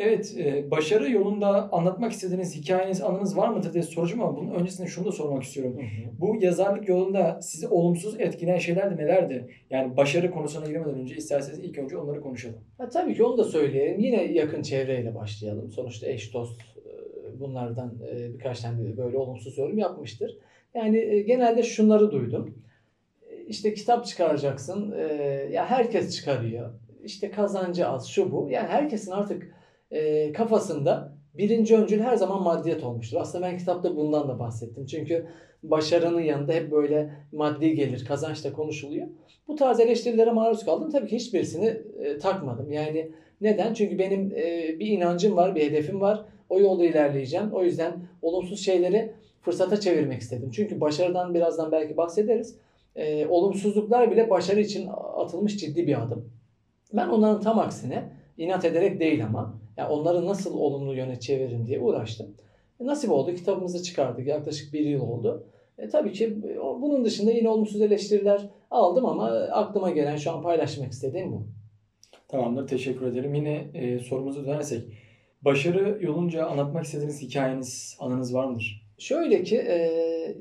Evet, 0.00 0.34
e, 0.38 0.70
başarı 0.70 1.10
yolunda 1.10 1.72
anlatmak 1.72 2.12
istediğiniz 2.12 2.56
hikayeniz, 2.56 3.02
anınız 3.02 3.36
var 3.36 3.48
mıdır 3.48 3.72
diye 3.72 3.82
soracağım 3.82 4.22
ama 4.22 4.36
bunun 4.36 4.50
öncesinde 4.50 4.86
şunu 4.86 5.06
da 5.06 5.12
sormak 5.12 5.42
istiyorum. 5.42 5.76
Hı 5.76 5.82
hı. 5.82 6.20
Bu 6.20 6.36
yazarlık 6.40 6.88
yolunda 6.88 7.38
sizi 7.42 7.68
olumsuz 7.68 8.20
etkileyen 8.20 8.58
şeyler 8.58 8.90
de 8.90 9.02
nelerdi? 9.02 9.48
Yani 9.70 9.96
başarı 9.96 10.30
konusuna 10.30 10.66
girmeden 10.66 10.94
önce 10.94 11.16
isterseniz 11.16 11.58
ilk 11.58 11.78
önce 11.78 11.96
onları 11.96 12.20
konuşalım. 12.20 12.58
Ha, 12.78 12.88
tabii 12.88 13.14
ki 13.14 13.24
onu 13.24 13.38
da 13.38 13.44
söyleyelim. 13.44 14.00
Yine 14.00 14.24
yakın 14.24 14.62
çevreyle 14.62 15.14
başlayalım. 15.14 15.70
Sonuçta 15.70 16.06
eş 16.06 16.34
dost 16.34 16.60
e, 16.60 17.40
bunlardan 17.40 17.94
e, 18.10 18.34
birkaç 18.34 18.60
tane 18.60 18.96
böyle 18.96 19.16
olumsuz 19.16 19.58
yorum 19.58 19.78
yapmıştır. 19.78 20.38
Yani 20.74 21.24
genelde 21.26 21.62
şunları 21.62 22.12
duydum. 22.12 22.54
İşte 23.46 23.74
kitap 23.74 24.06
çıkaracaksın. 24.06 24.94
Ya 25.50 25.66
herkes 25.66 26.16
çıkarıyor. 26.16 26.70
İşte 27.04 27.30
kazancı 27.30 27.88
az, 27.88 28.08
şu 28.08 28.32
bu. 28.32 28.48
Yani 28.50 28.68
herkesin 28.68 29.10
artık 29.10 29.57
e, 29.90 30.32
kafasında 30.32 31.12
birinci 31.34 31.76
öncül 31.76 32.00
her 32.00 32.16
zaman 32.16 32.42
maddiyet 32.42 32.84
olmuştur. 32.84 33.18
Aslında 33.20 33.46
ben 33.46 33.58
kitapta 33.58 33.96
bundan 33.96 34.28
da 34.28 34.38
bahsettim. 34.38 34.86
Çünkü 34.86 35.26
başarının 35.62 36.20
yanında 36.20 36.52
hep 36.52 36.70
böyle 36.70 37.10
maddi 37.32 37.74
gelir, 37.74 38.04
kazanç 38.04 38.44
da 38.44 38.52
konuşuluyor. 38.52 39.06
Bu 39.48 39.56
tarz 39.56 39.80
eleştirilere 39.80 40.30
maruz 40.30 40.64
kaldım. 40.64 40.90
Tabii 40.90 41.08
ki 41.08 41.16
hiçbirisini 41.16 41.82
e, 42.04 42.18
takmadım. 42.18 42.72
Yani 42.72 43.10
neden? 43.40 43.74
Çünkü 43.74 43.98
benim 43.98 44.32
e, 44.36 44.76
bir 44.78 44.86
inancım 44.86 45.36
var, 45.36 45.54
bir 45.54 45.62
hedefim 45.62 46.00
var. 46.00 46.24
O 46.48 46.60
yolda 46.60 46.84
ilerleyeceğim. 46.84 47.52
O 47.52 47.64
yüzden 47.64 47.92
olumsuz 48.22 48.64
şeyleri 48.64 49.12
fırsata 49.40 49.80
çevirmek 49.80 50.20
istedim. 50.20 50.50
Çünkü 50.50 50.80
başarıdan 50.80 51.34
birazdan 51.34 51.72
belki 51.72 51.96
bahsederiz. 51.96 52.56
E, 52.96 53.26
olumsuzluklar 53.26 54.10
bile 54.10 54.30
başarı 54.30 54.60
için 54.60 54.88
atılmış 55.16 55.58
ciddi 55.58 55.86
bir 55.86 56.02
adım. 56.02 56.30
Ben 56.92 57.08
onların 57.08 57.40
tam 57.40 57.58
aksine 57.58 58.08
inat 58.38 58.64
ederek 58.64 59.00
değil 59.00 59.24
ama 59.24 59.54
yani 59.78 59.88
onları 59.88 60.26
nasıl 60.26 60.58
olumlu 60.58 60.94
yöne 60.94 61.20
çeviririm 61.20 61.66
diye 61.66 61.80
uğraştım. 61.80 62.36
E, 62.80 62.86
nasip 62.86 63.10
oldu 63.10 63.34
kitabımızı 63.34 63.82
çıkardık. 63.82 64.26
Yaklaşık 64.26 64.72
bir 64.72 64.80
yıl 64.80 65.00
oldu. 65.00 65.46
E, 65.78 65.88
tabii 65.88 66.12
ki 66.12 66.24
e, 66.24 66.58
bunun 66.60 67.04
dışında 67.04 67.30
yine 67.30 67.48
olumsuz 67.48 67.80
eleştiriler 67.80 68.50
aldım 68.70 69.06
ama 69.06 69.26
aklıma 69.30 69.90
gelen 69.90 70.16
şu 70.16 70.32
an 70.32 70.42
paylaşmak 70.42 70.92
istediğim 70.92 71.32
bu. 71.32 71.46
Tamamdır. 72.28 72.66
Teşekkür 72.66 73.06
ederim. 73.06 73.34
Yine 73.34 73.70
e, 73.74 73.98
sorumuza 73.98 74.44
dönersek. 74.44 74.82
Başarı 75.42 75.98
yolunca 76.00 76.46
anlatmak 76.46 76.84
istediğiniz 76.84 77.22
hikayeniz, 77.22 77.96
anınız 78.00 78.34
var 78.34 78.44
mıdır? 78.44 78.88
Şöyle 78.98 79.42
ki 79.42 79.56
e, 79.56 79.78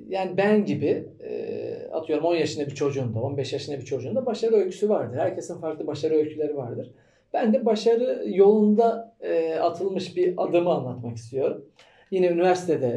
yani 0.07 0.37
ben 0.37 0.65
gibi 0.65 1.07
e, 1.19 1.89
atıyorum 1.91 2.25
10 2.25 2.35
yaşında 2.35 2.65
bir 2.65 2.75
çocuğun 2.75 3.15
da 3.15 3.19
15 3.19 3.53
yaşında 3.53 3.77
bir 3.77 3.85
çocuğun 3.85 4.15
da 4.15 4.25
başarı 4.25 4.55
öyküsü 4.55 4.89
vardır. 4.89 5.17
Herkesin 5.17 5.61
farklı 5.61 5.87
başarı 5.87 6.13
öyküleri 6.13 6.57
vardır. 6.57 6.91
Ben 7.33 7.53
de 7.53 7.65
başarı 7.65 8.23
yolunda 8.25 9.15
e, 9.21 9.55
atılmış 9.55 10.17
bir 10.17 10.33
adımı 10.37 10.69
anlatmak 10.69 11.17
istiyorum. 11.17 11.65
Yine 12.11 12.27
üniversitede 12.27 12.87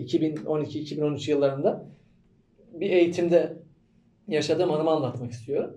e, 0.00 0.04
2012-2013 0.04 1.30
yıllarında 1.30 1.84
bir 2.72 2.90
eğitimde 2.90 3.52
yaşadığım 4.28 4.70
anımı 4.70 4.90
anlatmak 4.90 5.30
istiyorum. 5.30 5.76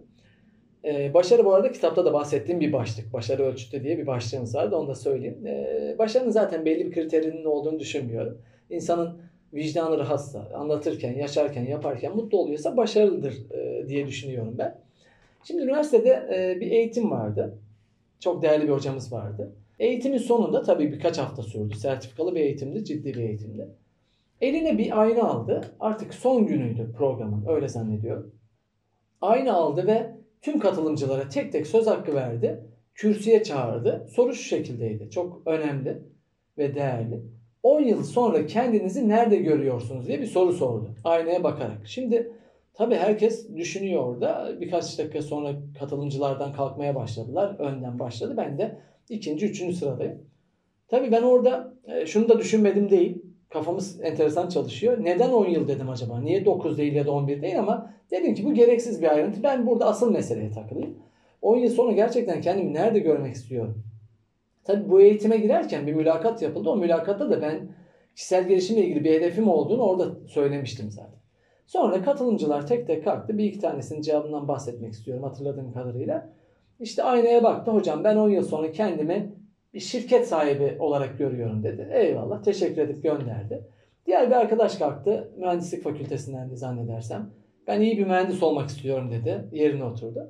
E, 0.86 1.14
başarı 1.14 1.46
bu 1.46 1.54
arada 1.54 1.72
kitapta 1.72 2.06
da 2.06 2.14
bahsettiğim 2.14 2.60
bir 2.60 2.74
başlık. 2.74 3.14
Başarı 3.14 3.44
ölçütü 3.44 3.84
diye 3.84 3.98
bir 3.98 4.08
başlığımız 4.08 4.56
vardı 4.56 4.76
onu 4.76 4.88
da 4.88 4.96
söyleyeyim. 4.96 5.48
E, 5.48 5.96
başarının 5.98 6.32
zaten 6.32 6.66
belli 6.66 6.86
bir 6.86 6.92
kriterinin 6.92 7.46
olduğunu 7.46 7.80
düşünmüyorum. 7.80 8.42
İnsanın 8.70 9.22
vicdanı 9.54 9.98
rahatsa, 9.98 10.50
anlatırken, 10.54 11.14
yaşarken, 11.14 11.66
yaparken 11.66 12.16
mutlu 12.16 12.38
oluyorsa 12.38 12.78
başarılıdır 12.78 13.34
e, 13.52 13.88
diye 13.88 14.08
düşünüyorum 14.08 14.56
ben. 14.58 14.78
Şimdi 15.44 15.62
üniversitede 15.62 16.10
e, 16.10 16.60
bir 16.62 16.72
eğitim 16.72 17.12
vardı. 17.12 17.58
Çok 18.22 18.42
değerli 18.42 18.64
bir 18.68 18.74
hocamız 18.74 19.14
vardı. 19.14 19.56
Eğitimin 19.80 20.18
sonunda 20.18 20.62
tabii 20.62 20.92
birkaç 20.92 21.18
hafta 21.18 21.42
sürdü. 21.42 21.76
Sertifikalı 21.76 22.36
bir 22.36 22.40
eğitimdi, 22.40 22.86
ciddi 22.86 23.14
bir 23.14 23.20
eğitimdi. 23.20 23.68
Eline 24.42 24.78
bir 24.78 25.02
ayna 25.02 25.24
aldı. 25.24 25.62
Artık 25.80 26.14
son 26.14 26.48
günüydü 26.48 26.92
programın, 26.98 27.46
öyle 27.48 27.68
zannediyorum. 27.68 28.36
Ayna 29.22 29.54
aldı 29.54 29.88
ve 29.88 30.16
tüm 30.42 30.60
katılımcılara 30.60 31.30
tek 31.30 31.52
tek 31.52 31.68
söz 31.68 31.88
hakkı 31.88 32.16
verdi. 32.16 32.64
Kürsüye 32.96 33.44
çağırdı. 33.44 34.08
Soru 34.12 34.34
şu 34.34 34.44
şekildeydi. 34.44 35.10
Çok 35.10 35.42
önemli 35.46 36.02
ve 36.58 36.76
değerli. 36.76 37.22
10 37.64 37.82
yıl 37.82 38.04
sonra 38.04 38.46
kendinizi 38.46 39.10
nerede 39.10 39.36
görüyorsunuz 39.36 40.08
diye 40.08 40.22
bir 40.22 40.26
soru 40.26 40.54
sordu. 40.54 40.96
Aynaya 41.04 41.44
bakarak. 41.44 41.88
Şimdi 41.88 42.32
tabii 42.74 42.96
herkes 42.96 43.56
düşünüyor 43.56 44.04
orada. 44.04 44.62
Birkaç 44.62 45.00
dakika 45.00 45.22
sonra 45.22 45.54
katılımcılardan 45.80 46.54
kalkmaya 46.54 46.96
başladılar. 46.96 47.56
Önden 47.60 48.00
başladı. 48.00 48.34
Ben 48.38 48.58
de 48.58 48.78
ikinci, 49.10 49.46
üçüncü 49.46 49.76
sıradayım. 49.76 50.20
Tabii 50.88 51.12
ben 51.12 51.22
orada 51.22 51.74
e, 51.86 52.06
şunu 52.06 52.30
da 52.30 52.40
düşünmedim 52.40 52.90
değil. 52.90 53.22
Kafamız 53.50 54.02
enteresan 54.02 54.50
çalışıyor. 54.50 54.98
Neden 55.04 55.32
10 55.32 55.46
yıl 55.46 55.68
dedim 55.68 55.90
acaba? 55.90 56.22
Niye 56.22 56.46
9 56.46 56.78
değil 56.78 56.94
ya 56.94 57.06
da 57.06 57.12
11 57.12 57.42
değil 57.42 57.60
ama 57.60 57.94
dedim 58.12 58.36
ki 58.36 58.46
bu 58.46 58.54
gereksiz 58.54 59.02
bir 59.02 59.12
ayrıntı. 59.12 59.44
Ben 59.44 59.68
burada 59.68 59.86
asıl 59.86 60.12
meseleye 60.12 60.52
takılayım. 60.52 60.98
10 61.42 61.58
yıl 61.58 61.70
sonra 61.70 61.92
gerçekten 61.92 62.42
kendimi 62.42 62.74
nerede 62.74 63.00
görmek 63.00 63.36
istiyorum? 63.36 63.84
Tabii 64.64 64.90
bu 64.90 65.02
eğitime 65.02 65.38
girerken 65.38 65.88
bir 65.88 65.94
mülakat 65.94 66.42
yapıldı. 66.42 66.70
O 66.70 66.78
mülakatta 66.78 67.30
da 67.30 67.42
ben 67.42 67.76
kişisel 68.16 68.48
gelişimle 68.48 68.86
ilgili 68.86 69.04
bir 69.04 69.12
hedefim 69.12 69.50
olduğunu 69.50 69.82
orada 69.84 70.28
söylemiştim 70.28 70.92
zaten. 70.92 71.21
Sonra 71.72 72.02
katılımcılar 72.02 72.68
tek 72.68 72.88
tek 72.88 73.04
kalktı. 73.04 73.38
Bir 73.38 73.44
iki 73.44 73.60
tanesinin 73.60 74.02
cevabından 74.02 74.48
bahsetmek 74.48 74.94
istiyorum 74.94 75.24
hatırladığım 75.24 75.74
kadarıyla. 75.74 76.30
İşte 76.80 77.04
aynaya 77.04 77.44
baktı. 77.44 77.72
Hocam 77.72 78.04
ben 78.04 78.16
10 78.16 78.30
yıl 78.30 78.44
sonra 78.44 78.72
kendimi 78.72 79.36
bir 79.74 79.80
şirket 79.80 80.28
sahibi 80.28 80.76
olarak 80.80 81.18
görüyorum 81.18 81.64
dedi. 81.64 81.90
Eyvallah 81.94 82.44
teşekkür 82.44 82.82
edip 82.82 83.04
gönderdi. 83.04 83.68
Diğer 84.06 84.30
bir 84.30 84.36
arkadaş 84.36 84.76
kalktı. 84.76 85.32
Mühendislik 85.38 85.84
fakültesinden 85.84 86.52
de 86.52 86.56
zannedersem. 86.56 87.30
Ben 87.68 87.82
iyi 87.82 87.98
bir 87.98 88.06
mühendis 88.06 88.44
olmak 88.44 88.70
istiyorum 88.70 89.12
dedi. 89.12 89.46
Yerine 89.52 89.84
oturdu. 89.84 90.30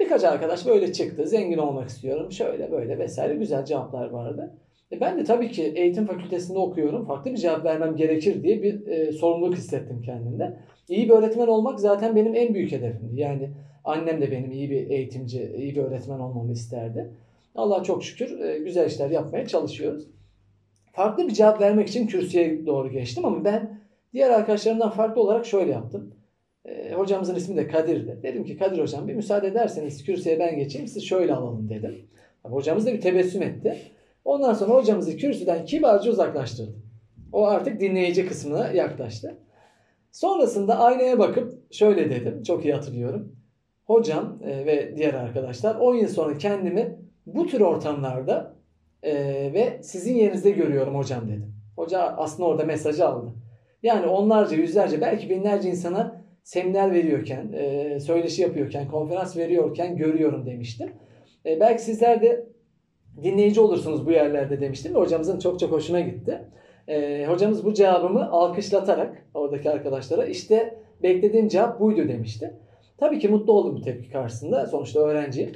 Birkaç 0.00 0.24
arkadaş 0.24 0.66
böyle 0.66 0.92
çıktı. 0.92 1.26
Zengin 1.26 1.58
olmak 1.58 1.88
istiyorum. 1.88 2.32
Şöyle 2.32 2.72
böyle 2.72 2.98
vesaire 2.98 3.34
güzel 3.34 3.64
cevaplar 3.64 4.10
vardı. 4.10 4.54
E 4.92 5.00
ben 5.00 5.18
de 5.18 5.24
tabii 5.24 5.50
ki 5.50 5.62
eğitim 5.76 6.06
fakültesinde 6.06 6.58
okuyorum. 6.58 7.04
Farklı 7.04 7.32
bir 7.32 7.36
cevap 7.36 7.64
vermem 7.64 7.96
gerekir 7.96 8.42
diye 8.42 8.62
bir 8.62 8.86
e, 8.86 9.12
sorumluluk 9.12 9.56
hissettim 9.56 10.02
kendimde. 10.04 10.56
İyi 10.88 11.08
bir 11.08 11.14
öğretmen 11.14 11.46
olmak 11.46 11.80
zaten 11.80 12.16
benim 12.16 12.34
en 12.34 12.54
büyük 12.54 12.72
hedefimdi. 12.72 13.20
Yani 13.20 13.50
annem 13.84 14.20
de 14.20 14.30
benim 14.30 14.52
iyi 14.52 14.70
bir 14.70 14.90
eğitimci, 14.90 15.52
iyi 15.56 15.76
bir 15.76 15.82
öğretmen 15.82 16.18
olmamı 16.18 16.52
isterdi. 16.52 17.10
Allah 17.54 17.82
çok 17.82 18.04
şükür 18.04 18.40
e, 18.40 18.58
güzel 18.58 18.86
işler 18.86 19.10
yapmaya 19.10 19.46
çalışıyoruz. 19.46 20.06
Farklı 20.92 21.28
bir 21.28 21.32
cevap 21.32 21.60
vermek 21.60 21.88
için 21.88 22.06
kürsüye 22.06 22.66
doğru 22.66 22.90
geçtim 22.90 23.24
ama 23.24 23.44
ben 23.44 23.80
diğer 24.12 24.30
arkadaşlarımdan 24.30 24.90
farklı 24.90 25.22
olarak 25.22 25.46
şöyle 25.46 25.72
yaptım. 25.72 26.14
E, 26.64 26.92
hocamızın 26.92 27.34
ismi 27.34 27.56
de 27.56 27.68
Kadir'di. 27.68 28.18
Dedim 28.22 28.44
ki 28.44 28.56
Kadir 28.56 28.78
hocam 28.78 29.08
bir 29.08 29.14
müsaade 29.14 29.46
ederseniz 29.46 30.04
kürsüye 30.04 30.38
ben 30.38 30.56
geçeyim 30.56 30.88
siz 30.88 31.04
şöyle 31.04 31.34
alalım 31.34 31.68
dedim. 31.68 31.94
Hocamız 32.42 32.86
da 32.86 32.92
bir 32.92 33.00
tebessüm 33.00 33.42
etti. 33.42 33.76
Ondan 34.24 34.54
sonra 34.54 34.74
hocamızı 34.74 35.16
kürsüden 35.16 35.64
kibarca 35.64 36.10
uzaklaştırdı. 36.10 36.82
O 37.32 37.46
artık 37.46 37.80
dinleyici 37.80 38.26
kısmına 38.26 38.68
yaklaştı. 38.68 39.38
Sonrasında 40.10 40.78
aynaya 40.78 41.18
bakıp 41.18 41.72
şöyle 41.74 42.10
dedim. 42.10 42.42
Çok 42.42 42.64
iyi 42.64 42.74
hatırlıyorum. 42.74 43.36
Hocam 43.84 44.38
e, 44.44 44.66
ve 44.66 44.96
diğer 44.96 45.14
arkadaşlar 45.14 45.74
10 45.74 45.94
yıl 45.94 46.08
sonra 46.08 46.38
kendimi 46.38 46.98
bu 47.26 47.46
tür 47.46 47.60
ortamlarda 47.60 48.54
e, 49.02 49.14
ve 49.54 49.80
sizin 49.82 50.14
yerinizde 50.14 50.50
görüyorum 50.50 50.96
hocam 50.96 51.28
dedim. 51.28 51.54
Hoca 51.76 52.00
aslında 52.00 52.48
orada 52.48 52.64
mesajı 52.64 53.08
aldı. 53.08 53.32
Yani 53.82 54.06
onlarca, 54.06 54.56
yüzlerce, 54.56 55.00
belki 55.00 55.30
binlerce 55.30 55.68
insana 55.70 56.22
seminer 56.42 56.92
veriyorken, 56.92 57.52
e, 57.52 58.00
söyleşi 58.00 58.42
yapıyorken, 58.42 58.88
konferans 58.88 59.36
veriyorken 59.36 59.96
görüyorum 59.96 60.46
demiştim. 60.46 60.92
Belki 61.44 61.82
sizler 61.82 62.22
de 62.22 62.46
dinleyici 63.22 63.60
olursunuz 63.60 64.06
bu 64.06 64.12
yerlerde 64.12 64.60
demiştim 64.60 64.94
ve 64.94 64.98
hocamızın 64.98 65.38
çok 65.38 65.60
çok 65.60 65.72
hoşuna 65.72 66.00
gitti. 66.00 66.42
E, 66.88 67.26
hocamız 67.26 67.64
bu 67.64 67.74
cevabımı 67.74 68.30
alkışlatarak 68.30 69.26
oradaki 69.34 69.70
arkadaşlara 69.70 70.26
işte 70.26 70.78
beklediğim 71.02 71.48
cevap 71.48 71.80
buydu 71.80 72.08
demişti. 72.08 72.54
Tabii 72.98 73.18
ki 73.18 73.28
mutlu 73.28 73.52
oldum 73.52 73.76
bu 73.76 73.82
tepki 73.82 74.10
karşısında. 74.10 74.66
Sonuçta 74.66 75.00
öğrenciyim. 75.00 75.52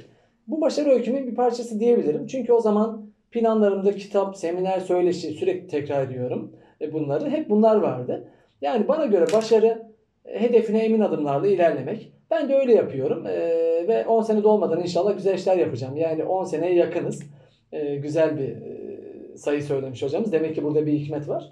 Bu 0.47 0.61
başarı 0.61 0.89
öykümün 0.89 1.27
bir 1.27 1.35
parçası 1.35 1.79
diyebilirim. 1.79 2.27
Çünkü 2.27 2.53
o 2.53 2.59
zaman 2.59 3.07
planlarımda 3.31 3.95
kitap, 3.95 4.37
seminer, 4.37 4.79
söyleşi 4.79 5.27
sürekli 5.27 5.67
tekrar 5.67 6.07
ediyorum. 6.07 6.51
E, 6.81 6.93
bunları 6.93 7.29
hep 7.29 7.49
bunlar 7.49 7.75
vardı. 7.75 8.27
Yani 8.61 8.87
bana 8.87 9.05
göre 9.05 9.25
başarı 9.33 9.87
e, 10.25 10.41
hedefine 10.41 10.79
emin 10.79 11.01
adımlarla 11.01 11.47
ilerlemek. 11.47 12.11
Ben 12.31 12.49
de 12.49 12.55
öyle 12.55 12.73
yapıyorum. 12.73 13.25
E, 13.27 13.37
ve 13.87 14.05
10 14.07 14.21
sene 14.21 14.43
dolmadan 14.43 14.81
inşallah 14.81 15.17
güzel 15.17 15.33
işler 15.33 15.57
yapacağım. 15.57 15.97
Yani 15.97 16.23
10 16.23 16.43
seneye 16.43 16.73
yakınız. 16.73 17.23
E, 17.71 17.95
güzel 17.95 18.37
bir 18.37 18.49
e, 18.49 19.37
sayı 19.37 19.63
söylemiş 19.63 20.03
hocamız. 20.03 20.31
Demek 20.31 20.55
ki 20.55 20.63
burada 20.63 20.85
bir 20.85 20.93
hikmet 20.93 21.29
var. 21.29 21.51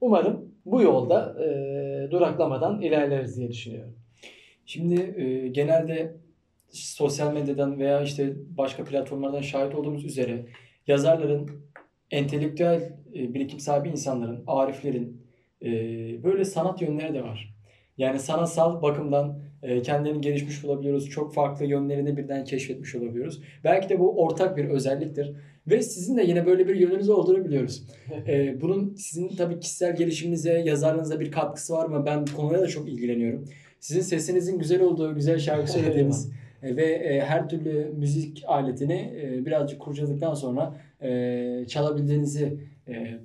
Umarım 0.00 0.54
bu 0.66 0.82
yolda 0.82 1.36
e, 1.44 2.10
duraklamadan 2.10 2.80
ilerleriz 2.80 3.36
diye 3.36 3.48
düşünüyorum. 3.48 3.94
Şimdi 4.66 5.20
e, 5.20 5.48
genelde 5.48 6.16
sosyal 6.68 7.32
medyadan 7.32 7.78
veya 7.78 8.02
işte 8.02 8.32
başka 8.56 8.84
platformlardan 8.84 9.40
şahit 9.40 9.74
olduğumuz 9.74 10.04
üzere 10.04 10.46
yazarların, 10.86 11.50
entelektüel 12.10 12.92
e, 13.14 13.34
birikim 13.34 13.60
sahibi 13.60 13.88
insanların, 13.88 14.44
ariflerin 14.46 15.22
e, 15.62 15.68
böyle 16.22 16.44
sanat 16.44 16.82
yönleri 16.82 17.14
de 17.14 17.22
var. 17.22 17.54
Yani 17.98 18.18
sanatsal 18.18 18.82
bakımdan 18.82 19.38
e, 19.62 19.82
kendilerini 19.82 20.20
gelişmiş 20.20 20.64
olabiliyoruz. 20.64 21.10
Çok 21.10 21.34
farklı 21.34 21.64
yönlerini 21.64 22.16
birden 22.16 22.44
keşfetmiş 22.44 22.94
olabiliyoruz. 22.94 23.42
Belki 23.64 23.88
de 23.88 24.00
bu 24.00 24.22
ortak 24.22 24.56
bir 24.56 24.64
özelliktir. 24.64 25.32
Ve 25.68 25.82
sizin 25.82 26.16
de 26.16 26.22
yine 26.22 26.46
böyle 26.46 26.68
bir 26.68 26.74
yönünüz 26.74 27.08
olduğunu 27.08 27.44
biliyoruz. 27.44 27.82
E, 28.28 28.60
bunun 28.60 28.94
sizin 28.94 29.28
tabii 29.28 29.60
kişisel 29.60 29.96
gelişiminize, 29.96 30.52
yazarlığınıza 30.52 31.20
bir 31.20 31.32
katkısı 31.32 31.72
var 31.72 31.86
mı? 31.86 32.02
Ben 32.06 32.26
bu 32.26 32.36
konuya 32.36 32.60
da 32.60 32.66
çok 32.66 32.88
ilgileniyorum. 32.88 33.44
Sizin 33.80 34.00
sesinizin 34.00 34.58
güzel 34.58 34.80
olduğu, 34.80 35.14
güzel 35.14 35.38
şarkı 35.38 35.72
söylediğiniz 35.72 36.30
e, 36.62 36.76
ve 36.76 36.84
e, 36.84 37.20
her 37.20 37.48
türlü 37.48 37.92
müzik 37.96 38.42
aletini 38.46 39.12
e, 39.22 39.46
birazcık 39.46 39.80
kurcaladıktan 39.80 40.34
sonra 40.34 40.74
çalabildiğinizi 41.68 42.58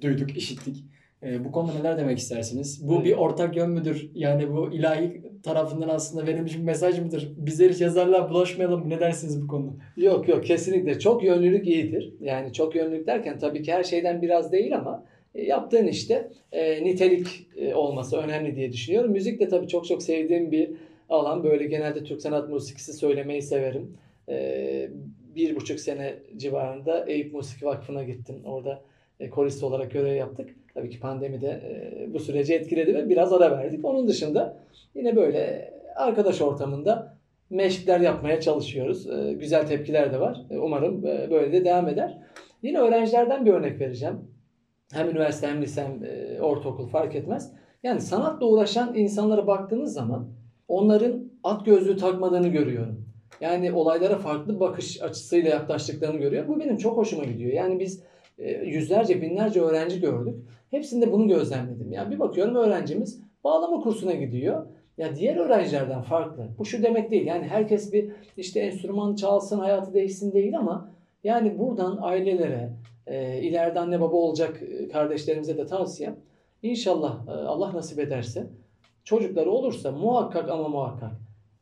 duyduk, 0.02 0.38
işittik. 0.38 0.86
E, 1.24 1.46
bu 1.46 1.52
konuda 1.52 1.74
neler 1.74 1.98
demek 1.98 2.18
istersiniz? 2.18 2.88
Bu 2.88 2.96
Evet. 2.96 3.06
bir 3.06 3.14
ortak 3.14 3.56
yön 3.56 3.70
müdür? 3.70 4.10
Yani 4.14 4.54
bu 4.54 4.72
ilahi 4.72 5.22
tarafından 5.44 5.90
aslında 5.90 6.28
verilmiş 6.28 6.58
bir 6.58 6.64
mesaj 6.64 7.00
mıdır? 7.00 7.32
Bizler 7.38 7.70
hiç 7.70 7.82
yazarlığa 7.82 8.30
bulaşmayalım. 8.30 8.90
Ne 8.90 9.00
dersiniz 9.00 9.42
bu 9.42 9.48
konuda? 9.48 9.72
Yok 9.98 10.28
yok 10.28 10.46
kesinlikle 10.46 11.00
çok 11.00 11.24
yönlülük 11.24 11.68
iyidir. 11.68 12.14
Yani 12.22 12.54
çok 12.54 12.76
yönlülük 12.76 13.08
derken 13.08 13.40
tabii 13.40 13.62
ki 13.62 13.74
her 13.74 13.84
şeyden 13.84 14.22
biraz 14.22 14.52
değil 14.52 14.76
ama 14.76 15.06
e, 15.36 15.44
yaptığın 15.44 15.88
işte 15.88 16.32
e, 16.52 16.84
nitelik 16.84 17.48
e, 17.56 17.74
olması 17.74 18.18
önemli 18.18 18.56
diye 18.56 18.72
düşünüyorum. 18.72 19.12
Müzik 19.12 19.40
de 19.40 19.48
tabii 19.48 19.68
çok 19.68 19.88
çok 19.88 20.04
sevdiğim 20.04 20.52
bir 20.52 20.72
alan. 21.10 21.44
Böyle 21.44 21.66
genelde 21.66 22.04
Türk 22.04 22.22
sanat 22.22 22.50
musikisi 22.50 22.94
söylemeyi 22.94 23.42
severim. 23.42 23.98
E, 24.30 24.90
bir 25.36 25.56
buçuk 25.56 25.80
sene 25.80 26.16
civarında 26.38 27.06
Eyüp 27.06 27.34
Musiki 27.34 27.66
Vakfı'na 27.66 28.04
gittim. 28.04 28.42
Orada 28.46 28.82
e, 29.20 29.30
korist 29.30 29.64
olarak 29.64 29.92
görev 29.92 30.16
yaptık. 30.16 30.50
Tabii 30.74 30.90
ki 30.90 31.00
pandemi 31.00 31.42
de 31.42 31.48
e, 31.48 32.14
bu 32.14 32.20
süreci 32.20 32.54
etkiledi 32.54 32.96
ve 32.96 33.10
biraz 33.10 33.34
ara 33.34 33.52
verdik. 33.52 33.86
Onun 33.86 34.08
dışında 34.08 34.58
yine 34.96 35.16
böyle 35.16 35.74
arkadaş 35.96 36.42
ortamında 36.42 37.18
meşkler 37.50 38.00
yapmaya 38.00 38.42
çalışıyoruz. 38.42 39.10
E, 39.10 39.34
güzel 39.34 39.68
tepkiler 39.68 40.14
de 40.14 40.20
var. 40.20 40.38
E, 40.50 40.58
umarım 40.58 41.04
böyle 41.04 41.52
de 41.52 41.66
devam 41.66 41.88
eder. 41.88 42.18
Yine 42.64 42.80
öğrencilerden 42.80 43.46
bir 43.46 43.54
örnek 43.54 43.80
vereceğim. 43.80 44.16
Hem 44.94 45.10
üniversite 45.10 45.48
hem 45.48 45.62
lise 45.62 45.84
hem 45.84 46.02
ortaokul 46.42 46.88
fark 46.88 47.16
etmez. 47.16 47.54
Yani 47.84 48.02
sanatla 48.02 48.46
uğraşan 48.46 48.96
insanlara 48.96 49.48
baktığınız 49.48 49.94
zaman 49.94 50.30
onların 50.68 51.32
at 51.44 51.66
gözlüğü 51.66 51.98
takmadığını 51.98 52.48
görüyorum. 52.48 53.06
Yani 53.42 53.72
olaylara 53.72 54.18
farklı 54.18 54.60
bakış 54.60 55.02
açısıyla 55.02 55.50
yaklaştıklarını 55.50 56.18
görüyorum. 56.20 56.50
Bu 56.56 56.60
benim 56.60 56.78
çok 56.78 56.98
hoşuma 56.98 57.24
gidiyor. 57.24 57.54
Yani 57.54 57.80
biz 57.80 58.04
yüzlerce 58.66 59.22
binlerce 59.22 59.62
öğrenci 59.62 60.02
gördük. 60.02 60.36
Hepsinde 60.72 61.12
bunu 61.12 61.28
gözlemledim. 61.28 61.92
Yani 61.92 62.12
bir 62.12 62.20
bakıyorum 62.20 62.56
öğrencimiz 62.56 63.22
bağlama 63.44 63.80
kursuna 63.80 64.14
gidiyor. 64.14 64.66
Ya 64.98 65.16
diğer 65.16 65.36
öğrencilerden 65.38 66.02
farklı. 66.02 66.48
Bu 66.60 66.66
şu 66.66 66.84
demek 66.84 67.12
değil. 67.12 67.26
Yani 67.26 67.48
herkes 67.48 67.94
bir 67.94 68.12
işte 68.38 68.60
enstrüman 68.60 69.16
çalsın, 69.16 69.60
hayatı 69.60 69.94
değişsin 69.94 70.34
değil 70.34 70.58
ama 70.58 70.92
yani 71.24 71.60
buradan 71.60 71.98
ailelere, 72.02 72.70
e, 73.08 73.42
ileride 73.42 73.80
anne 73.80 74.02
baba 74.02 74.16
olacak 74.16 74.62
e, 74.62 74.88
kardeşlerimize 74.88 75.58
de 75.58 75.66
tavsiyem 75.66 76.16
İnşallah 76.64 77.28
e, 77.28 77.32
Allah 77.32 77.74
nasip 77.74 78.00
ederse 78.00 78.48
çocukları 79.04 79.52
olursa 79.52 79.92
muhakkak 79.92 80.50
ama 80.50 80.68
muhakkak 80.68 81.12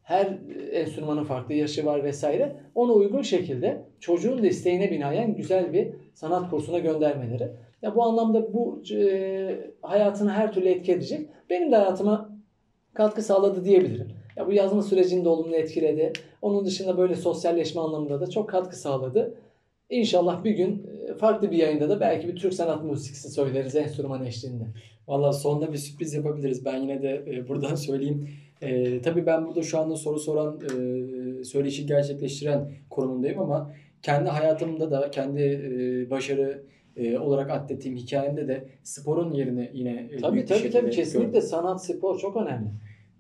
her 0.04 0.38
enstrümanın 0.72 1.24
farklı 1.24 1.54
yaşı 1.54 1.86
var 1.86 2.04
vesaire. 2.04 2.56
Ona 2.76 2.92
uygun 2.92 3.22
şekilde 3.22 3.82
çocuğun 4.00 4.44
da 4.44 4.48
isteğine 4.48 4.92
binaen 4.92 5.36
güzel 5.36 5.74
bir 5.74 5.88
sanat 6.14 6.50
kursuna 6.50 6.80
göndermeleri. 6.80 7.52
Ya 7.82 7.96
bu 7.96 8.04
anlamda 8.04 8.54
bu 8.54 8.82
e, 8.94 9.72
hayatını 9.82 10.32
her 10.32 10.54
türlü 10.54 10.70
etki 10.70 10.92
edecek. 10.92 11.30
Benim 11.50 11.72
de 11.72 11.76
hayatıma 11.76 12.30
katkı 12.94 13.22
sağladı 13.22 13.66
diyebilirim. 13.66 14.08
Ya 14.36 14.48
bu 14.48 14.54
yazma 14.54 14.82
sürecini 14.82 15.26
de 15.26 15.30
olumlu 15.30 15.56
etkiledi. 15.56 16.14
Onun 16.42 16.66
dışında 16.66 16.98
böyle 16.98 17.16
sosyalleşme 17.16 17.82
anlamında 17.82 18.22
da 18.22 18.30
çok 18.30 18.50
katkı 18.50 18.80
sağladı. 18.80 19.36
İnşallah 19.90 20.44
bir 20.44 20.52
gün 20.52 20.88
e, 21.08 21.14
farklı 21.14 21.52
bir 21.52 21.58
yayında 21.58 21.90
da 21.90 22.00
belki 22.00 22.28
bir 22.28 22.36
Türk 22.36 22.54
sanat 22.54 22.84
musikisi 22.84 23.30
söyleriz 23.30 23.76
enstrüman 23.76 24.26
eşliğinde. 24.26 24.64
Valla 25.08 25.34
sonunda 25.34 25.74
bir 25.74 25.78
sürpriz 25.78 26.14
yapabiliriz. 26.14 26.66
Ben 26.66 26.78
yine 26.78 27.02
de 27.02 27.24
e, 27.28 27.48
buradan 27.48 27.76
söyleyeyim. 27.86 28.30
E, 28.62 29.02
tabii 29.02 29.26
ben 29.26 29.48
burada 29.48 29.62
şu 29.62 29.80
anda 29.80 29.96
soru 29.96 30.20
soran, 30.20 30.60
e, 30.62 31.44
söyleşi 31.44 31.86
gerçekleştiren 31.86 32.72
konumundayım 32.90 33.40
ama 33.40 33.74
kendi 34.02 34.30
hayatımda 34.30 34.92
da, 34.92 35.12
kendi 35.12 35.42
e, 35.42 36.10
başarı 36.10 36.64
e, 36.96 37.18
olarak 37.18 37.50
atlettiğim 37.52 37.98
hikayemde 37.98 38.48
de 38.48 38.68
sporun 38.84 39.32
yerine 39.34 39.72
yine 39.74 40.10
e, 40.12 40.18
Tabii 40.18 40.46
tabii 40.46 40.70
tabii 40.70 40.90
kesinlikle 40.92 41.32
gördüm. 41.32 41.48
sanat, 41.50 41.86
spor 41.86 42.20
çok 42.20 42.38
önemli. 42.38 42.70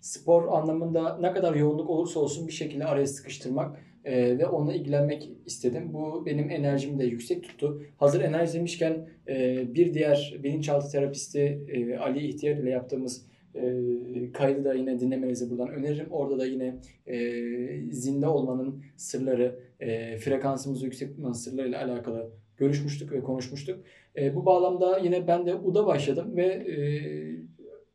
spor 0.01 0.47
anlamında 0.47 1.17
ne 1.17 1.33
kadar 1.33 1.55
yoğunluk 1.55 1.89
olursa 1.89 2.19
olsun 2.19 2.47
bir 2.47 2.53
şekilde 2.53 2.85
araya 2.85 3.07
sıkıştırmak 3.07 3.79
e, 4.05 4.37
ve 4.37 4.47
onunla 4.47 4.73
ilgilenmek 4.73 5.29
istedim. 5.45 5.93
Bu 5.93 6.25
benim 6.25 6.49
enerjimi 6.49 6.99
de 6.99 7.05
yüksek 7.05 7.43
tuttu. 7.43 7.81
Hazır 7.97 8.21
enerji 8.21 8.53
demişken 8.53 9.09
e, 9.27 9.65
bir 9.73 9.93
diğer 9.93 10.35
bilinçaltı 10.43 10.91
terapisti 10.91 11.39
e, 11.67 11.97
Ali 11.97 12.27
İhtiyar 12.27 12.55
ile 12.57 12.69
yaptığımız 12.69 13.25
e, 13.55 13.61
kaydı 14.33 14.63
da 14.65 14.73
yine 14.73 14.99
dinlemenizi 14.99 15.49
buradan 15.49 15.69
öneririm. 15.69 16.07
Orada 16.11 16.39
da 16.39 16.45
yine 16.45 16.75
e, 17.07 17.17
zinde 17.91 18.27
olmanın 18.27 18.83
sırları, 18.97 19.59
e, 19.79 20.17
frekansımızı 20.17 20.85
yüksek 20.85 21.09
tutmanın 21.09 21.33
sırlarıyla 21.33 21.83
alakalı 21.85 22.29
görüşmüştük 22.59 23.11
ve 23.11 23.23
konuşmuştuk. 23.23 23.79
E, 24.17 24.35
bu 24.35 24.45
bağlamda 24.45 24.97
yine 24.97 25.27
ben 25.27 25.45
de 25.45 25.55
UD'a 25.55 25.87
başladım 25.87 26.37
ve 26.37 26.45
e, 26.45 26.77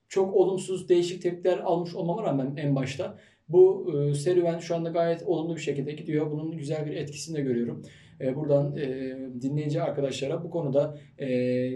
çok 0.09 0.37
olumsuz 0.37 0.89
değişik 0.89 1.23
tepkiler 1.23 1.59
almış 1.59 1.95
olmama 1.95 2.23
rağmen 2.23 2.57
en 2.57 2.77
başta 2.77 3.19
bu 3.49 3.93
e, 3.95 4.15
serüven 4.15 4.59
şu 4.59 4.75
anda 4.75 4.91
gayet 4.91 5.23
olumlu 5.23 5.57
bir 5.57 5.61
şekilde 5.61 5.93
gidiyor. 5.93 6.31
Bunun 6.31 6.59
güzel 6.59 6.87
bir 6.87 6.97
etkisini 6.97 7.37
de 7.37 7.43
görüyorum. 7.43 7.83
E, 8.21 8.37
buradan 8.37 8.77
e, 8.77 9.17
dinleyici 9.43 9.83
arkadaşlara 9.83 10.45
bu 10.45 10.51
konuda 10.51 10.99
e, 11.21 11.71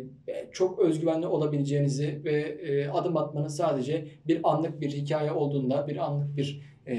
çok 0.52 0.78
özgüvenli 0.78 1.26
olabileceğinizi 1.26 2.20
ve 2.24 2.40
e, 2.40 2.88
adım 2.88 3.16
atmanın 3.16 3.48
sadece 3.48 4.04
bir 4.26 4.40
anlık 4.42 4.80
bir 4.80 4.90
hikaye 4.90 5.32
olduğunda, 5.32 5.88
bir 5.88 5.96
anlık 5.96 6.36
bir 6.36 6.60
e, 6.86 6.96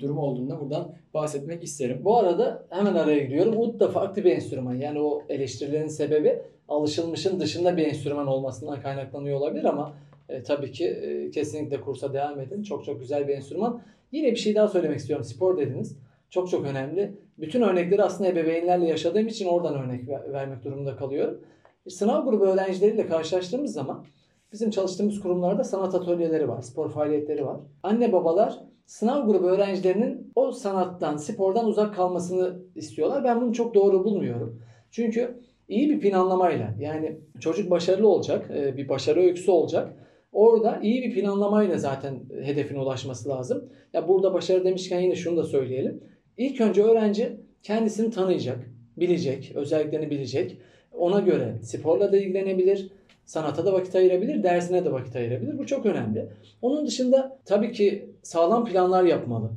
durum 0.00 0.18
olduğunda 0.18 0.60
buradan 0.60 0.94
bahsetmek 1.14 1.62
isterim. 1.62 2.00
Bu 2.04 2.18
arada 2.18 2.66
hemen 2.70 2.94
araya 2.94 3.24
giriyorum. 3.24 3.60
Ud 3.60 3.80
da 3.80 3.88
farklı 3.88 4.24
bir 4.24 4.30
enstrüman. 4.30 4.74
Yani 4.74 5.00
o 5.00 5.22
eleştirilerin 5.28 5.86
sebebi 5.86 6.42
alışılmışın 6.68 7.40
dışında 7.40 7.76
bir 7.76 7.86
enstrüman 7.86 8.26
olmasından 8.26 8.80
kaynaklanıyor 8.80 9.38
olabilir 9.38 9.64
ama 9.64 9.92
e, 10.28 10.42
tabii 10.42 10.72
ki 10.72 10.86
e, 10.86 11.30
kesinlikle 11.30 11.80
kursa 11.80 12.12
devam 12.12 12.40
edin. 12.40 12.62
Çok 12.62 12.84
çok 12.84 13.00
güzel 13.00 13.28
bir 13.28 13.34
enstrüman. 13.34 13.82
Yine 14.12 14.30
bir 14.30 14.36
şey 14.36 14.54
daha 14.54 14.68
söylemek 14.68 14.98
istiyorum. 14.98 15.24
Spor 15.24 15.58
dediniz. 15.58 15.96
Çok 16.30 16.50
çok 16.50 16.66
önemli. 16.66 17.18
Bütün 17.38 17.62
örnekleri 17.62 18.02
aslında 18.02 18.30
ebeveynlerle 18.30 18.86
yaşadığım 18.88 19.26
için 19.26 19.46
oradan 19.46 19.74
örnek 19.74 20.08
ver- 20.08 20.32
vermek 20.32 20.64
durumunda 20.64 20.96
kalıyorum. 20.96 21.40
Sınav 21.88 22.24
grubu 22.24 22.44
öğrencileriyle 22.44 23.06
karşılaştığımız 23.06 23.72
zaman 23.72 24.04
bizim 24.52 24.70
çalıştığımız 24.70 25.20
kurumlarda 25.20 25.64
sanat 25.64 25.94
atölyeleri 25.94 26.48
var, 26.48 26.62
spor 26.62 26.90
faaliyetleri 26.90 27.46
var. 27.46 27.56
Anne 27.82 28.12
babalar 28.12 28.58
sınav 28.86 29.26
grubu 29.26 29.48
öğrencilerinin 29.48 30.32
o 30.34 30.52
sanattan, 30.52 31.16
spordan 31.16 31.66
uzak 31.66 31.94
kalmasını 31.94 32.58
istiyorlar. 32.74 33.24
Ben 33.24 33.40
bunu 33.40 33.52
çok 33.52 33.74
doğru 33.74 34.04
bulmuyorum. 34.04 34.62
Çünkü 34.90 35.40
iyi 35.68 35.90
bir 35.90 36.00
planlamayla 36.00 36.74
yani 36.80 37.20
çocuk 37.40 37.70
başarılı 37.70 38.08
olacak, 38.08 38.50
e, 38.50 38.76
bir 38.76 38.88
başarı 38.88 39.20
öyküsü 39.20 39.50
olacak. 39.50 39.92
Orada 40.32 40.80
iyi 40.82 41.02
bir 41.02 41.14
planlamayla 41.14 41.78
zaten 41.78 42.20
hedefine 42.42 42.80
ulaşması 42.80 43.28
lazım. 43.28 43.68
Ya 43.92 44.08
burada 44.08 44.34
başarı 44.34 44.64
demişken 44.64 45.00
yine 45.00 45.14
şunu 45.14 45.36
da 45.36 45.44
söyleyelim. 45.44 46.00
İlk 46.40 46.60
önce 46.60 46.82
öğrenci 46.82 47.36
kendisini 47.62 48.10
tanıyacak, 48.10 48.58
bilecek, 48.96 49.52
özelliklerini 49.54 50.10
bilecek. 50.10 50.58
Ona 50.92 51.20
göre 51.20 51.54
sporla 51.62 52.12
da 52.12 52.16
ilgilenebilir, 52.16 52.90
sanata 53.24 53.66
da 53.66 53.72
vakit 53.72 53.94
ayırabilir, 53.94 54.42
dersine 54.42 54.84
de 54.84 54.92
vakit 54.92 55.16
ayırabilir. 55.16 55.58
Bu 55.58 55.66
çok 55.66 55.86
önemli. 55.86 56.28
Onun 56.62 56.86
dışında 56.86 57.38
tabii 57.44 57.72
ki 57.72 58.10
sağlam 58.22 58.64
planlar 58.64 59.04
yapmalı. 59.04 59.50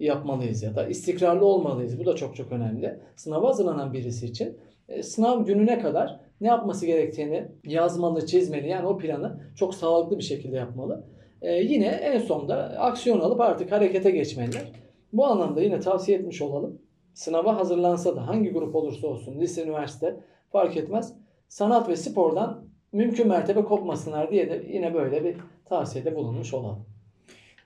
Yapmalıyız 0.00 0.62
ya 0.62 0.74
da 0.74 0.86
istikrarlı 0.86 1.44
olmalıyız. 1.44 1.98
Bu 1.98 2.06
da 2.06 2.16
çok 2.16 2.36
çok 2.36 2.52
önemli. 2.52 2.96
Sınava 3.16 3.48
hazırlanan 3.48 3.92
birisi 3.92 4.26
için 4.26 4.56
e, 4.88 5.02
sınav 5.02 5.44
gününe 5.44 5.78
kadar 5.78 6.20
ne 6.40 6.48
yapması 6.48 6.86
gerektiğini 6.86 7.44
yazmalı, 7.64 8.26
çizmeli. 8.26 8.68
Yani 8.68 8.86
o 8.86 8.98
planı 8.98 9.40
çok 9.54 9.74
sağlıklı 9.74 10.18
bir 10.18 10.24
şekilde 10.24 10.56
yapmalı. 10.56 11.04
E, 11.42 11.54
yine 11.54 11.86
en 11.86 12.18
sonda 12.18 12.56
aksiyon 12.78 13.20
alıp 13.20 13.40
artık 13.40 13.72
harekete 13.72 14.10
geçmeliler. 14.10 14.85
Bu 15.16 15.26
anlamda 15.26 15.62
yine 15.62 15.80
tavsiye 15.80 16.18
etmiş 16.18 16.42
olalım. 16.42 16.82
Sınava 17.14 17.56
hazırlansa 17.56 18.16
da 18.16 18.26
hangi 18.26 18.50
grup 18.50 18.74
olursa 18.74 19.06
olsun, 19.06 19.40
lise, 19.40 19.64
üniversite 19.64 20.20
fark 20.52 20.76
etmez. 20.76 21.14
Sanat 21.48 21.88
ve 21.88 21.96
spordan 21.96 22.64
mümkün 22.92 23.28
mertebe 23.28 23.64
kopmasınlar 23.64 24.30
diye 24.30 24.50
de 24.50 24.66
yine 24.72 24.94
böyle 24.94 25.24
bir 25.24 25.36
tavsiyede 25.64 26.16
bulunmuş 26.16 26.54
olalım. 26.54 26.86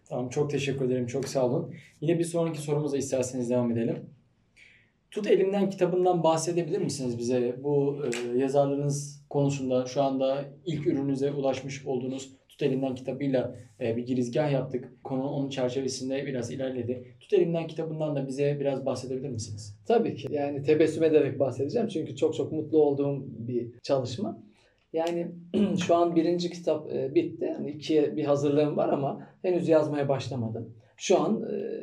Tamam 0.09 0.29
çok 0.29 0.51
teşekkür 0.51 0.85
ederim. 0.85 1.07
Çok 1.07 1.29
sağ 1.29 1.47
olun. 1.47 1.75
Yine 2.01 2.19
bir 2.19 2.25
sonraki 2.25 2.61
sorumuza 2.61 2.97
isterseniz 2.97 3.51
devam 3.51 3.73
edelim. 3.73 4.11
Tut 5.11 5.27
Elimden 5.27 5.71
kitabından 5.71 6.23
bahsedebilir 6.23 6.79
misiniz 6.79 7.19
bize? 7.19 7.57
Bu 7.63 7.97
e, 8.05 8.39
yazarlığınız 8.39 9.25
konusunda 9.31 9.87
şu 9.87 10.03
anda 10.03 10.45
ilk 10.67 10.87
ürününüze 10.87 11.33
ulaşmış 11.33 11.87
olduğunuz 11.87 12.40
Tut 12.61 12.69
Elimden 12.69 12.95
kitabıyla 12.95 13.55
e, 13.81 13.97
bir 13.97 14.07
girizgah 14.07 14.53
yaptık. 14.53 14.93
Konu 15.05 15.31
onun 15.31 15.49
çerçevesinde 15.49 16.27
biraz 16.27 16.51
ilerledi. 16.51 17.05
Tut 17.21 17.33
Elimden 17.33 17.67
kitabından 17.67 18.17
da 18.17 18.27
bize 18.27 18.61
biraz 18.61 18.87
bahsedebilir 18.87 19.29
misiniz? 19.29 19.79
Tabii 19.87 20.15
ki. 20.15 20.29
Yani 20.31 20.63
tebessüm 20.63 21.05
ederek 21.05 21.39
bahsedeceğim. 21.39 21.89
Çünkü 21.89 22.17
çok 22.17 22.35
çok 22.35 22.53
mutlu 22.53 22.79
olduğum 22.79 23.25
bir 23.27 23.73
çalışma. 23.83 24.43
Yani 24.93 25.31
şu 25.87 25.95
an 25.95 26.17
birinci 26.17 26.51
kitap 26.51 26.93
e, 26.93 27.15
bitti. 27.15 27.45
Yani 27.45 27.71
ikiye 27.71 28.17
bir 28.17 28.25
hazırlığım 28.25 28.77
var 28.77 28.89
ama 28.89 29.27
henüz 29.43 29.69
yazmaya 29.69 30.09
başlamadım. 30.09 30.75
Şu 30.97 31.21
an 31.21 31.43
e, 31.43 31.83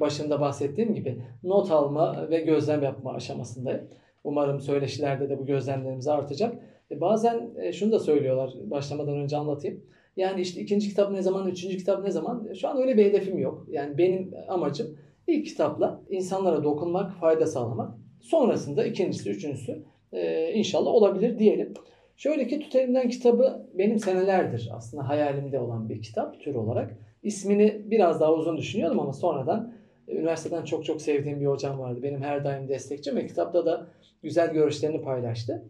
başında 0.00 0.40
bahsettiğim 0.40 0.94
gibi 0.94 1.22
not 1.42 1.70
alma 1.70 2.30
ve 2.30 2.40
gözlem 2.40 2.82
yapma 2.82 3.12
aşamasındayım. 3.14 3.88
Umarım 4.24 4.60
söyleşilerde 4.60 5.28
de 5.28 5.38
bu 5.38 5.46
gözlemlerimiz 5.46 6.08
artacak. 6.08 6.54
Bazen 6.90 7.50
şunu 7.72 7.92
da 7.92 7.98
söylüyorlar 7.98 8.52
başlamadan 8.64 9.16
önce 9.16 9.36
anlatayım. 9.36 9.84
Yani 10.16 10.40
işte 10.40 10.60
ikinci 10.60 10.88
kitap 10.88 11.10
ne 11.10 11.22
zaman, 11.22 11.48
üçüncü 11.48 11.76
kitap 11.76 12.04
ne 12.04 12.10
zaman? 12.10 12.48
Şu 12.60 12.68
an 12.68 12.76
öyle 12.76 12.96
bir 12.96 13.04
hedefim 13.04 13.38
yok. 13.38 13.66
Yani 13.70 13.98
benim 13.98 14.34
amacım 14.48 14.98
ilk 15.26 15.46
kitapla 15.46 16.02
insanlara 16.10 16.64
dokunmak, 16.64 17.20
fayda 17.20 17.46
sağlamak. 17.46 17.94
Sonrasında 18.20 18.84
ikincisi, 18.84 19.30
üçüncüsü 19.30 19.82
e, 20.12 20.52
inşallah 20.52 20.90
olabilir 20.90 21.38
diyelim. 21.38 21.74
Şöyle 22.16 22.46
ki 22.46 22.60
Tut 22.60 22.74
Elimden 22.74 23.08
kitabı 23.08 23.66
benim 23.74 23.98
senelerdir 23.98 24.70
aslında 24.72 25.08
hayalimde 25.08 25.60
olan 25.60 25.88
bir 25.88 26.02
kitap 26.02 26.40
tür 26.40 26.54
olarak. 26.54 26.98
İsmini 27.22 27.82
biraz 27.84 28.20
daha 28.20 28.32
uzun 28.32 28.56
düşünüyordum 28.56 29.00
ama 29.00 29.12
sonradan 29.12 29.74
e, 30.08 30.14
üniversiteden 30.14 30.64
çok 30.64 30.84
çok 30.84 31.02
sevdiğim 31.02 31.40
bir 31.40 31.46
hocam 31.46 31.78
vardı. 31.78 32.02
Benim 32.02 32.22
her 32.22 32.44
daim 32.44 32.68
destekçim 32.68 33.16
ve 33.16 33.26
kitapta 33.26 33.66
da 33.66 33.86
güzel 34.22 34.52
görüşlerini 34.52 35.02
paylaştı. 35.02 35.68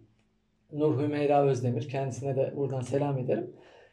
Nur 0.72 1.02
Hümeyra 1.02 1.46
Özdemir. 1.46 1.88
Kendisine 1.88 2.37
de 2.37 2.52
buradan 2.57 2.81
selam 2.81 3.18
ederim. 3.18 3.50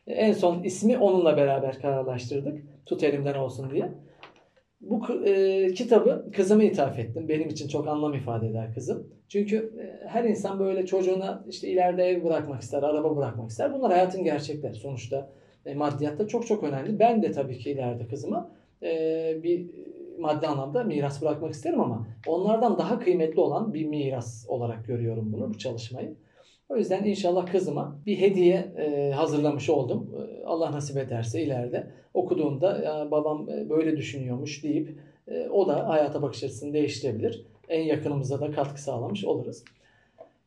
En 0.10 0.34
son 0.34 0.64
ismi 0.64 0.98
onunla 0.98 1.38
beraber 1.38 1.80
kararlaştırdık. 1.80 2.86
Tut 2.86 3.04
elimden 3.04 3.36
olsun 3.36 3.72
diye. 3.72 3.92
Bu 4.82 5.24
e, 5.26 5.68
kitabı 5.74 6.32
kızıma 6.36 6.64
ithaf 6.64 7.00
ettim. 7.00 7.28
Benim 7.28 7.50
için 7.50 7.68
çok 7.68 7.88
anlam 7.88 8.14
ifade 8.14 8.48
eder 8.48 8.74
kızım. 8.74 9.08
Çünkü 9.28 9.58
e, 9.58 10.08
her 10.08 10.24
insan 10.24 10.60
böyle 10.60 10.86
çocuğuna 10.86 11.46
işte 11.50 11.68
ileride 11.68 12.04
ev 12.04 12.24
bırakmak 12.24 12.62
ister, 12.62 12.84
araba 12.84 13.18
bırakmak 13.18 13.50
ister. 13.50 13.74
Bunlar 13.74 13.92
hayatın 13.92 14.24
gerçekleri. 14.24 14.74
Sonuçta 14.74 15.30
e, 15.66 15.74
maddiyatta 15.74 16.28
çok 16.28 16.48
çok 16.48 16.64
önemli. 16.64 17.00
Ben 17.00 17.24
de 17.24 17.32
tabii 17.32 17.58
ki 17.58 17.72
ileride 17.72 18.08
kızıma 18.08 18.52
e, 18.84 19.38
bir 19.44 19.70
maddi 20.20 20.48
anlamda 20.48 20.84
miras 20.84 21.22
bırakmak 21.22 21.54
isterim 21.54 21.82
ama 21.82 22.08
onlardan 22.28 22.78
daha 22.78 23.00
kıymetli 23.00 23.40
olan 23.40 23.74
bir 23.74 23.86
miras 23.86 24.46
olarak 24.48 24.88
görüyorum 24.88 25.34
bunu, 25.34 25.50
bu 25.50 25.58
çalışmayı. 25.58 26.16
O 26.70 26.78
yüzden 26.78 27.04
inşallah 27.04 27.52
kızıma 27.52 27.96
bir 28.06 28.20
hediye 28.20 28.56
e, 28.78 29.12
hazırlamış 29.12 29.70
oldum. 29.70 30.16
E, 30.18 30.46
Allah 30.46 30.72
nasip 30.72 30.98
ederse 30.98 31.44
ileride 31.44 31.88
okuduğunda 32.14 32.78
"Ya 32.78 33.12
babam 33.12 33.50
e, 33.50 33.70
böyle 33.70 33.98
düşünüyormuş 33.98 34.64
deyip 34.64 35.00
o 35.52 35.68
da 35.68 35.88
hayata 35.90 36.22
bakış 36.22 36.44
açısını 36.44 36.74
değiştirebilir. 36.74 37.46
En 37.70 37.82
yakınımıza 37.82 38.42
da 38.42 38.52
katkı 38.52 38.82
sağlamış 38.82 39.26
oluruz. 39.26 39.64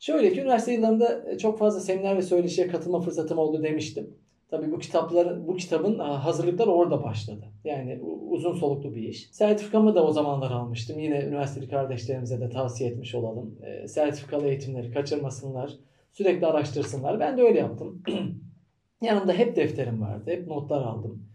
Şöyle 0.01 0.33
ki 0.33 0.41
üniversite 0.41 0.73
yıllarında 0.73 1.39
çok 1.39 1.59
fazla 1.59 1.81
seminer 1.81 2.17
ve 2.17 2.23
söyleşiye 2.23 2.69
katılma 2.69 3.01
fırsatım 3.01 3.39
oldu 3.39 3.63
demiştim. 3.63 4.11
Tabii 4.51 4.73
bu 4.73 4.79
kitaplar, 4.79 5.47
bu 5.49 5.57
kitabın 5.57 5.99
hazırlıkları 5.99 6.71
orada 6.71 7.03
başladı. 7.03 7.45
Yani 7.65 8.01
uzun 8.31 8.55
soluklu 8.55 8.95
bir 8.95 9.03
iş. 9.03 9.29
Sertifikamı 9.33 9.95
da 9.95 10.07
o 10.07 10.13
zamanlar 10.13 10.51
almıştım. 10.51 10.99
Yine 10.99 11.21
üniversiteli 11.21 11.69
kardeşlerimize 11.69 12.41
de 12.41 12.51
tavsiye 12.51 12.91
etmiş 12.91 13.15
olalım. 13.15 13.59
Sertifikalı 13.87 14.49
eğitimleri 14.49 14.91
kaçırmasınlar. 14.93 15.73
Sürekli 16.13 16.47
araştırsınlar. 16.47 17.21
Ben 17.21 17.39
de 17.39 17.43
öyle 17.43 17.59
yaptım. 17.59 18.03
Yanımda 19.03 19.33
hep 19.33 19.57
defterim 19.57 20.03
vardı. 20.03 20.31
Hep 20.31 20.47
notlar 20.47 20.83
aldım. 20.83 21.29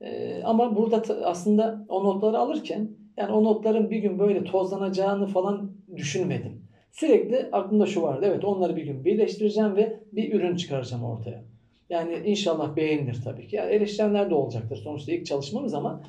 E, 0.00 0.42
ama 0.42 0.76
burada 0.76 1.02
aslında 1.24 1.84
o 1.88 2.04
notları 2.04 2.38
alırken 2.38 2.90
yani 3.16 3.32
o 3.32 3.44
notların 3.44 3.90
bir 3.90 3.98
gün 3.98 4.18
böyle 4.18 4.44
tozlanacağını 4.44 5.26
falan 5.26 5.72
düşünmedim. 5.96 6.64
Sürekli 6.92 7.48
aklımda 7.52 7.86
şu 7.86 8.02
vardı. 8.02 8.26
Evet 8.28 8.44
onları 8.44 8.76
bir 8.76 8.82
gün 8.82 9.04
birleştireceğim 9.04 9.76
ve 9.76 10.00
bir 10.12 10.32
ürün 10.32 10.56
çıkaracağım 10.56 11.04
ortaya. 11.04 11.44
Yani 11.90 12.16
inşallah 12.24 12.76
beğenilir 12.76 13.20
tabii 13.24 13.46
ki. 13.46 13.56
Yani 13.56 13.72
eleştirenler 13.72 14.30
de 14.30 14.34
olacaktır. 14.34 14.76
Sonuçta 14.76 15.12
ilk 15.12 15.26
çalışmamız 15.26 15.74
ama 15.74 16.02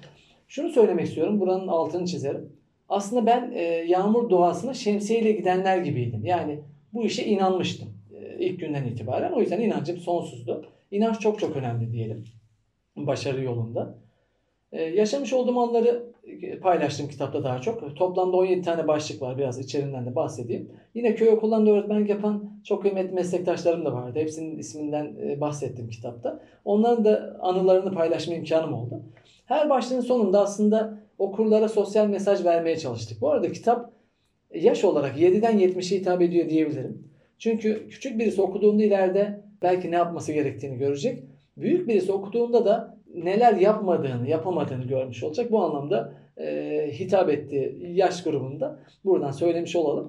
şunu 0.47 0.69
söylemek 0.69 1.05
istiyorum. 1.05 1.39
Buranın 1.39 1.67
altını 1.67 2.05
çizerim. 2.05 2.53
Aslında 2.89 3.25
ben 3.25 3.51
e, 3.51 3.61
yağmur 3.63 4.29
doğasına 4.29 4.73
şemsiyeyle 4.73 5.31
gidenler 5.31 5.77
gibiydim. 5.77 6.25
Yani 6.25 6.59
bu 6.93 7.03
işe 7.03 7.25
inanmıştım 7.25 7.95
ilk 8.39 8.59
günden 8.59 8.83
itibaren. 8.85 9.31
O 9.31 9.39
yüzden 9.39 9.61
inancım 9.61 9.97
sonsuzdu. 9.97 10.65
İnanç 10.91 11.19
çok 11.19 11.39
çok 11.39 11.55
önemli 11.55 11.91
diyelim. 11.91 12.23
Başarı 12.95 13.43
yolunda. 13.43 13.95
E, 14.71 14.83
yaşamış 14.83 15.33
olduğum 15.33 15.59
anları 15.59 16.03
paylaştım 16.61 17.07
kitapta 17.07 17.43
daha 17.43 17.61
çok. 17.61 17.95
Toplamda 17.95 18.37
17 18.37 18.61
tane 18.61 18.87
başlık 18.87 19.21
var. 19.21 19.37
Biraz 19.37 19.59
içeriğinden 19.59 20.05
de 20.05 20.15
bahsedeyim. 20.15 20.71
Yine 20.93 21.15
köy 21.15 21.29
okullarında 21.29 21.71
öğretmenlik 21.71 22.09
yapan 22.09 22.49
çok 22.63 22.81
kıymetli 22.81 23.13
meslektaşlarım 23.13 23.85
da 23.85 23.93
vardı. 23.93 24.19
Hepsinin 24.19 24.57
isminden 24.57 25.15
e, 25.23 25.41
bahsettim 25.41 25.89
kitapta. 25.89 26.39
Onların 26.65 27.05
da 27.05 27.37
anılarını 27.41 27.93
paylaşma 27.93 28.33
imkanım 28.33 28.73
oldu. 28.73 29.01
Her 29.45 29.69
başlığın 29.69 30.01
sonunda 30.01 30.41
aslında 30.41 30.99
okurlara 31.17 31.69
sosyal 31.69 32.07
mesaj 32.07 32.45
vermeye 32.45 32.77
çalıştık. 32.77 33.21
Bu 33.21 33.31
arada 33.31 33.51
kitap 33.51 33.91
yaş 34.53 34.83
olarak 34.83 35.17
7'den 35.17 35.59
70'e 35.59 35.99
hitap 35.99 36.21
ediyor 36.21 36.49
diyebilirim. 36.49 37.14
Çünkü 37.39 37.87
küçük 37.89 38.19
birisi 38.19 38.41
okuduğunda 38.41 38.83
ileride 38.83 39.41
belki 39.61 39.91
ne 39.91 39.95
yapması 39.95 40.31
gerektiğini 40.31 40.77
görecek. 40.77 41.23
Büyük 41.57 41.87
birisi 41.87 42.11
okuduğunda 42.11 42.65
da 42.65 42.97
neler 43.13 43.53
yapmadığını, 43.53 44.29
yapamadığını 44.29 44.83
görmüş 44.83 45.23
olacak. 45.23 45.51
Bu 45.51 45.61
anlamda 45.61 46.13
e, 46.37 46.89
hitap 46.99 47.29
ettiği 47.29 47.95
yaş 47.95 48.23
grubunda 48.23 48.79
buradan 49.05 49.31
söylemiş 49.31 49.75
olalım. 49.75 50.07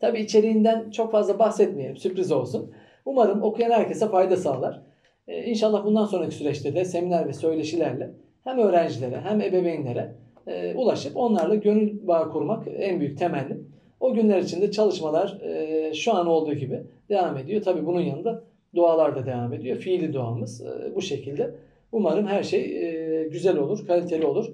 Tabi 0.00 0.20
içeriğinden 0.20 0.90
çok 0.90 1.12
fazla 1.12 1.38
bahsetmeyelim. 1.38 1.96
Sürpriz 1.96 2.32
olsun. 2.32 2.72
Umarım 3.04 3.42
okuyan 3.42 3.70
herkese 3.70 4.08
fayda 4.08 4.36
sağlar. 4.36 4.82
Ee, 5.28 5.44
inşallah 5.44 5.84
bundan 5.84 6.04
sonraki 6.04 6.34
süreçte 6.34 6.74
de 6.74 6.84
seminer 6.84 7.28
ve 7.28 7.32
söyleşilerle 7.32 8.10
hem 8.44 8.58
öğrencilere 8.58 9.20
hem 9.20 9.40
ebeveynlere 9.40 10.14
e, 10.46 10.74
ulaşıp 10.74 11.16
onlarla 11.16 11.54
gönül 11.54 12.06
bağı 12.06 12.30
kurmak 12.30 12.68
en 12.78 13.00
büyük 13.00 13.18
temennim. 13.18 13.72
O 14.00 14.14
günler 14.14 14.38
içinde 14.38 14.70
çalışmalar 14.70 15.40
e, 15.42 15.94
şu 15.94 16.14
an 16.14 16.26
olduğu 16.26 16.54
gibi 16.54 16.82
devam 17.08 17.36
ediyor. 17.36 17.62
Tabi 17.62 17.86
bunun 17.86 18.00
yanında 18.00 18.44
dualar 18.74 19.16
da 19.16 19.26
devam 19.26 19.52
ediyor. 19.52 19.76
Fiili 19.76 20.12
duamız 20.12 20.60
e, 20.60 20.94
bu 20.94 21.02
şekilde. 21.02 21.54
Umarım 21.92 22.26
her 22.26 22.42
şey 22.42 22.60
e, 22.60 23.28
güzel 23.28 23.56
olur, 23.56 23.86
kaliteli 23.86 24.26
olur. 24.26 24.46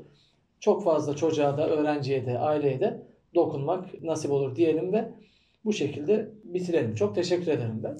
Çok 0.60 0.84
fazla 0.84 1.16
çocuğa 1.16 1.58
da, 1.58 1.68
öğrenciye 1.68 2.26
de, 2.26 2.38
aileye 2.38 2.80
de 2.80 3.02
dokunmak 3.34 4.02
nasip 4.02 4.30
olur 4.30 4.56
diyelim 4.56 4.92
ve 4.92 5.08
bu 5.64 5.72
şekilde 5.72 6.28
bitirelim. 6.44 6.94
Çok 6.94 7.14
teşekkür 7.14 7.52
ederim 7.52 7.80
ben. 7.82 7.96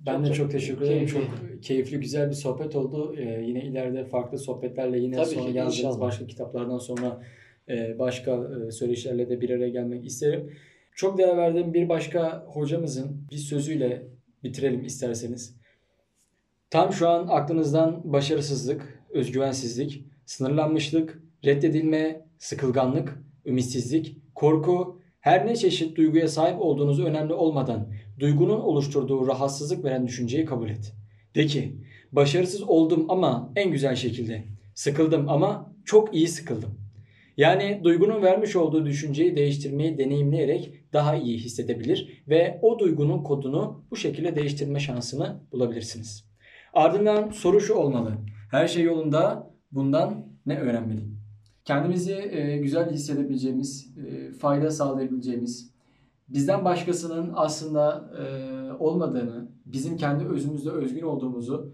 Ben 0.00 0.24
de 0.24 0.32
çok 0.32 0.50
teşekkür 0.50 0.82
ederim. 0.82 1.06
keyifli. 1.06 1.20
Çok 1.20 1.62
keyifli, 1.62 2.00
güzel 2.00 2.30
bir 2.30 2.34
sohbet 2.34 2.76
oldu. 2.76 3.14
Ee, 3.18 3.42
yine 3.46 3.64
ileride 3.64 4.04
farklı 4.04 4.38
sohbetlerle 4.38 4.98
yine 4.98 5.16
Tabii 5.16 5.26
sonra 5.26 5.50
yazdığınız 5.50 6.00
başka 6.00 6.26
kitaplardan 6.26 6.78
sonra 6.78 7.22
e, 7.68 7.98
başka 7.98 8.48
e, 8.68 8.70
söyleşilerle 8.70 9.28
de 9.28 9.40
bir 9.40 9.50
araya 9.50 9.68
gelmek 9.68 10.06
isterim. 10.06 10.52
Çok 10.94 11.18
değer 11.18 11.36
verdiğim 11.36 11.74
bir 11.74 11.88
başka 11.88 12.44
hocamızın 12.46 13.28
bir 13.30 13.36
sözüyle 13.36 14.08
bitirelim 14.44 14.84
isterseniz. 14.84 15.56
Tam 16.70 16.92
şu 16.92 17.08
an 17.08 17.26
aklınızdan 17.30 18.12
başarısızlık, 18.12 19.02
özgüvensizlik, 19.10 20.04
sınırlanmışlık, 20.26 21.22
reddedilme, 21.44 22.26
sıkılganlık, 22.38 23.22
ümitsizlik, 23.46 24.16
korku, 24.34 25.00
her 25.20 25.46
ne 25.46 25.56
çeşit 25.56 25.96
duyguya 25.96 26.28
sahip 26.28 26.60
olduğunuz 26.60 27.00
önemli 27.00 27.32
olmadan 27.32 27.88
duygunun 28.18 28.60
oluşturduğu 28.60 29.26
rahatsızlık 29.26 29.84
veren 29.84 30.06
düşünceyi 30.06 30.44
kabul 30.44 30.70
et. 30.70 30.94
De 31.34 31.46
ki, 31.46 31.76
başarısız 32.12 32.62
oldum 32.62 33.06
ama 33.08 33.52
en 33.56 33.70
güzel 33.70 33.94
şekilde. 33.96 34.44
Sıkıldım 34.74 35.28
ama 35.28 35.74
çok 35.84 36.14
iyi 36.14 36.28
sıkıldım. 36.28 36.81
Yani 37.36 37.80
duygunun 37.84 38.22
vermiş 38.22 38.56
olduğu 38.56 38.86
düşünceyi 38.86 39.36
değiştirmeyi 39.36 39.98
deneyimleyerek 39.98 40.92
daha 40.92 41.16
iyi 41.16 41.38
hissedebilir 41.38 42.22
ve 42.28 42.58
o 42.62 42.78
duygunun 42.78 43.22
kodunu 43.22 43.84
bu 43.90 43.96
şekilde 43.96 44.36
değiştirme 44.36 44.80
şansını 44.80 45.40
bulabilirsiniz. 45.52 46.24
Ardından 46.72 47.30
soru 47.30 47.60
şu 47.60 47.74
olmalı. 47.74 48.12
Her 48.50 48.68
şey 48.68 48.84
yolunda 48.84 49.50
bundan 49.72 50.26
ne 50.46 50.58
öğrenmeliyim? 50.58 51.18
Kendimizi 51.64 52.12
e, 52.12 52.56
güzel 52.56 52.90
hissedebileceğimiz, 52.90 53.94
e, 53.98 54.32
fayda 54.32 54.70
sağlayabileceğimiz, 54.70 55.72
bizden 56.28 56.64
başkasının 56.64 57.32
aslında 57.34 58.10
e, 58.18 58.24
olmadığını, 58.72 59.48
bizim 59.66 59.96
kendi 59.96 60.24
özümüzde 60.24 60.70
özgün 60.70 61.02
olduğumuzu 61.02 61.72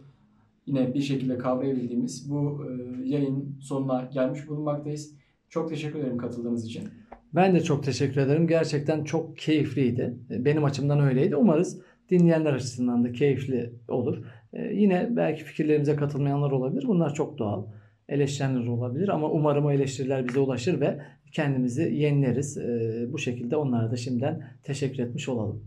yine 0.67 0.95
bir 0.95 1.01
şekilde 1.01 1.39
kavrayabildiğimiz 1.39 2.31
bu 2.31 2.65
yayın 3.05 3.59
sonuna 3.61 4.11
gelmiş 4.13 4.49
bulunmaktayız. 4.49 5.15
Çok 5.51 5.69
teşekkür 5.69 5.99
ederim 5.99 6.19
katıldığınız 6.19 6.67
için. 6.67 6.89
Ben 7.35 7.55
de 7.55 7.61
çok 7.61 7.85
teşekkür 7.85 8.21
ederim. 8.21 8.47
Gerçekten 8.47 9.05
çok 9.05 9.37
keyifliydi. 9.37 10.15
Benim 10.31 10.65
açımdan 10.65 11.01
öyleydi. 11.01 11.37
Umarız 11.37 11.81
dinleyenler 12.11 12.53
açısından 12.53 13.05
da 13.05 13.13
keyifli 13.13 13.73
olur. 13.89 14.25
Ee, 14.53 14.63
yine 14.75 15.09
belki 15.17 15.45
fikirlerimize 15.45 15.97
katılmayanlar 15.97 16.51
olabilir. 16.51 16.85
Bunlar 16.89 17.15
çok 17.15 17.39
doğal. 17.39 17.67
Eleştirenler 18.09 18.67
olabilir 18.67 19.09
ama 19.09 19.31
umarım 19.31 19.65
o 19.65 19.71
eleştiriler 19.71 20.29
bize 20.29 20.41
ulaşır 20.41 20.81
ve 20.81 21.01
kendimizi 21.33 21.83
yenileriz. 21.83 22.59
Ee, 22.59 23.07
bu 23.13 23.19
şekilde 23.19 23.57
onlara 23.57 23.91
da 23.91 23.97
şimdiden 23.97 24.51
teşekkür 24.63 25.03
etmiş 25.03 25.29
olalım. 25.29 25.65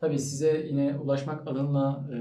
Tabii 0.00 0.18
size 0.18 0.66
yine 0.70 0.94
ulaşmak 0.98 1.48
adına 1.48 2.08
e, 2.12 2.16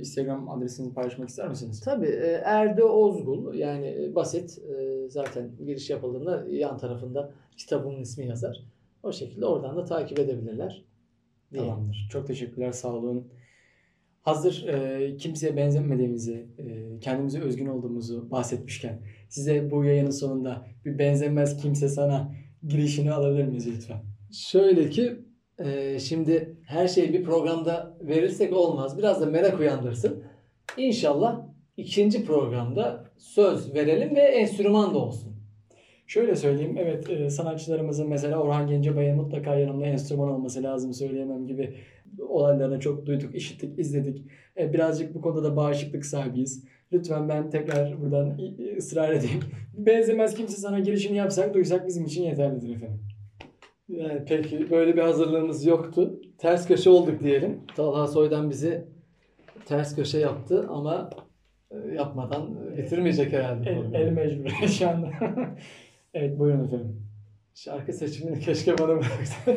Instagram 0.00 0.48
adresinizi 0.48 0.94
paylaşmak 0.94 1.28
ister 1.28 1.48
misiniz? 1.48 1.80
Tabii 1.80 2.06
e, 2.06 2.40
Erde 2.44 2.84
Ozgul 2.84 3.54
yani 3.54 3.86
e, 3.86 4.14
basit 4.14 4.58
e, 4.58 5.08
zaten 5.08 5.50
giriş 5.66 5.90
yapıldığında 5.90 6.46
yan 6.50 6.78
tarafında 6.78 7.32
kitabımın 7.56 8.00
ismi 8.00 8.26
yazar. 8.26 8.64
O 9.02 9.12
şekilde 9.12 9.46
oradan 9.46 9.76
da 9.76 9.84
takip 9.84 10.18
edebilirler. 10.18 10.84
diye. 11.52 11.62
Tamamdır. 11.62 12.08
Çok 12.12 12.26
teşekkürler. 12.26 12.72
Sağ 12.72 12.92
olun. 12.92 13.28
Hazır 14.22 14.66
e, 14.66 15.16
kimseye 15.16 15.56
benzemediğimizi, 15.56 16.46
e, 16.58 16.98
kendimize 17.00 17.40
özgün 17.40 17.66
olduğumuzu 17.66 18.30
bahsetmişken 18.30 19.00
size 19.28 19.70
bu 19.70 19.84
yayının 19.84 20.10
sonunda 20.10 20.66
bir 20.84 20.98
benzemez 20.98 21.56
kimse 21.56 21.88
sana 21.88 22.34
girişini 22.68 23.12
alabilir 23.12 23.44
miyiz 23.44 23.66
lütfen? 23.66 24.02
Şöyle 24.32 24.90
ki 24.90 25.16
e, 25.64 25.98
şimdi 25.98 26.56
her 26.66 26.88
şeyi 26.88 27.12
bir 27.12 27.24
programda 27.24 27.96
verirsek 28.00 28.52
olmaz. 28.52 28.98
Biraz 28.98 29.20
da 29.20 29.26
merak 29.26 29.60
uyandırsın. 29.60 30.22
İnşallah 30.76 31.40
ikinci 31.76 32.24
programda 32.24 33.04
söz 33.18 33.74
verelim 33.74 34.16
ve 34.16 34.20
enstrüman 34.20 34.94
da 34.94 34.98
olsun. 34.98 35.30
Şöyle 36.06 36.36
söyleyeyim. 36.36 36.76
Evet 36.78 37.10
e, 37.10 37.30
sanatçılarımızın 37.30 38.08
mesela 38.08 38.38
Orhan 38.38 38.66
Gencebay'ın 38.66 39.16
mutlaka 39.16 39.54
yanımda 39.54 39.86
enstrüman 39.86 40.30
olması 40.30 40.62
lazım 40.62 40.94
söyleyemem 40.94 41.46
gibi 41.46 41.74
olaylarını 42.28 42.80
çok 42.80 43.06
duyduk, 43.06 43.34
işittik, 43.34 43.78
izledik. 43.78 44.24
E, 44.58 44.72
birazcık 44.72 45.14
bu 45.14 45.20
konuda 45.20 45.44
da 45.44 45.56
bağışıklık 45.56 46.06
sahibiyiz. 46.06 46.64
Lütfen 46.92 47.28
ben 47.28 47.50
tekrar 47.50 48.00
buradan 48.00 48.38
ısrar 48.76 49.12
edeyim. 49.12 49.40
Benzemez 49.78 50.34
kimse 50.34 50.56
sana 50.56 50.80
girişini 50.80 51.16
yapsak 51.16 51.54
duysak 51.54 51.86
bizim 51.86 52.04
için 52.04 52.22
yeterlidir 52.22 52.76
efendim. 52.76 53.09
Yani 53.90 54.22
peki 54.28 54.70
böyle 54.70 54.96
bir 54.96 55.02
hazırlığımız 55.02 55.66
yoktu. 55.66 56.20
Ters 56.38 56.68
köşe 56.68 56.90
olduk 56.90 57.20
diyelim. 57.22 57.60
Talha 57.76 58.06
Soy'dan 58.06 58.50
bizi 58.50 58.84
ters 59.66 59.96
köşe 59.96 60.18
yaptı 60.18 60.66
ama 60.70 61.10
e, 61.70 61.76
yapmadan 61.94 62.76
bitirmeyecek 62.76 63.32
herhalde. 63.32 63.70
El, 63.70 63.94
el 63.94 64.12
mecbur 64.12 64.50
şu 64.68 64.88
anda. 64.88 65.10
evet 66.14 66.38
buyurun 66.38 66.64
efendim. 66.66 67.02
Şarkı 67.54 67.92
seçimini 67.92 68.40
keşke 68.40 68.78
bana 68.78 68.88
bıraksa. 68.88 69.52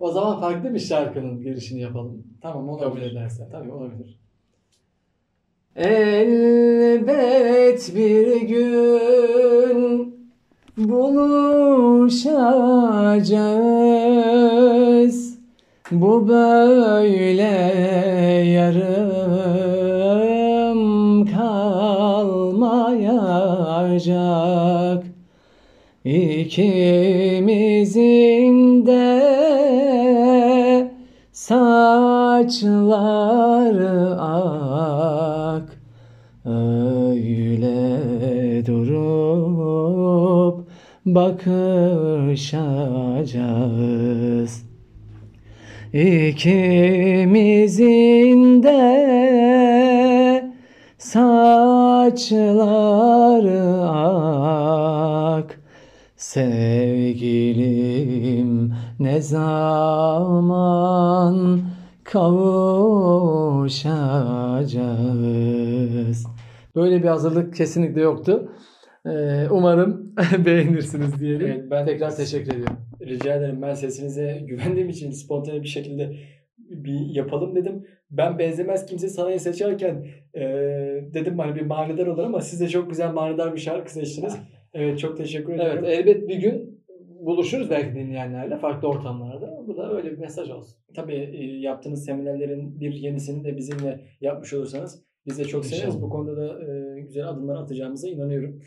o 0.00 0.10
zaman 0.12 0.40
farklı 0.40 0.74
bir 0.74 0.78
şarkının 0.78 1.42
girişini 1.42 1.80
yapalım. 1.80 2.26
Tamam 2.40 2.78
Kabul 2.78 2.92
olabilir. 2.92 3.12
edersen. 3.12 3.48
Tabii 3.50 3.72
olabilir. 3.72 4.20
Elbet 6.60 7.92
bir 7.96 8.40
gün 8.40 10.19
buluşacağız. 10.88 12.40
Bu 15.90 16.28
böyle 16.28 17.42
yarım 18.50 19.20
kalmayacak. 21.26 22.70
İkimizin 26.04 27.26
de 28.86 29.30
saçları 31.32 32.70
bakışacağız 41.06 42.70
İkimizin 45.92 46.62
de 48.62 48.90
saçları 50.98 52.40
ak 53.90 55.60
Sevgilim 56.16 57.70
ne 59.00 59.20
zaman 59.20 59.70
kavuşacağız? 62.04 63.06
Böyle 66.76 67.02
bir 67.02 67.08
hazırlık 67.08 67.56
kesinlikle 67.56 68.00
yoktu. 68.00 68.52
Ee, 69.06 69.46
umarım 69.50 70.14
beğenirsiniz 70.46 71.20
diyelim. 71.20 71.46
Evet, 71.46 71.70
ben 71.70 71.86
Tekrar 71.86 72.16
teşekkür 72.16 72.52
ediyorum. 72.52 72.76
Rica 73.00 73.34
ederim. 73.34 73.62
Ben 73.62 73.74
sesinize 73.74 74.42
güvendiğim 74.46 74.88
için 74.88 75.10
spontane 75.10 75.62
bir 75.62 75.68
şekilde 75.68 76.16
bir 76.58 77.14
yapalım 77.14 77.56
dedim. 77.56 77.86
Ben 78.10 78.38
benzemez 78.38 78.86
kimse 78.86 79.08
sanayı 79.08 79.40
seçerken 79.40 80.06
eee, 80.34 81.04
dedim 81.14 81.38
hani 81.38 81.54
bir 81.54 81.66
manidar 81.66 82.06
olur 82.06 82.24
ama 82.24 82.40
siz 82.40 82.60
de 82.60 82.68
çok 82.68 82.90
güzel 82.90 83.12
manidar 83.12 83.54
bir 83.54 83.60
şarkı 83.60 83.92
seçtiniz. 83.92 84.36
Evet 84.74 84.98
çok 84.98 85.16
teşekkür 85.16 85.52
ederim. 85.52 85.84
Evet, 85.84 85.98
elbet 85.98 86.28
bir 86.28 86.36
gün 86.36 86.80
buluşuruz 87.20 87.70
belki 87.70 87.94
dinleyenlerle 87.94 88.56
farklı 88.56 88.88
ortamlarda. 88.88 89.64
Bu 89.66 89.76
da 89.76 89.96
öyle 89.96 90.12
bir 90.12 90.18
mesaj 90.18 90.50
olsun. 90.50 90.76
Tabii 90.94 91.14
e, 91.14 91.44
yaptığınız 91.44 92.04
seminerlerin 92.04 92.80
bir 92.80 92.92
yenisini 92.92 93.44
de 93.44 93.56
bizimle 93.56 94.00
yapmış 94.20 94.52
olursanız 94.52 95.02
biz 95.26 95.38
de 95.38 95.44
çok 95.44 95.64
seviniriz. 95.64 95.88
İnşallah. 95.94 96.02
Bu 96.02 96.10
konuda 96.10 96.36
da 96.36 96.72
e, 96.72 97.00
güzel 97.00 97.28
adımlar 97.28 97.62
atacağımıza 97.62 98.08
inanıyorum. 98.08 98.60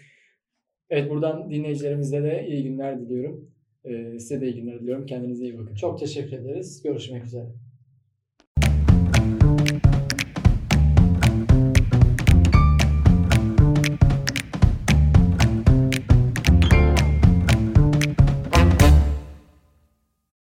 Evet 0.90 1.10
buradan 1.10 1.50
dinleyicilerimize 1.50 2.24
de 2.24 2.48
iyi 2.48 2.64
günler 2.64 3.02
diliyorum. 3.02 3.52
E, 3.86 4.20
size 4.20 4.42
de 4.42 4.48
iyi 4.48 4.56
günler 4.56 4.80
diliyorum. 4.80 5.06
Kendinize 5.06 5.44
iyi 5.46 5.58
bakın. 5.60 5.76
Çok 5.76 6.00
teşekkür 6.00 6.38
ederiz. 6.38 6.84
Görüşmek 6.84 7.26
üzere. 7.26 7.46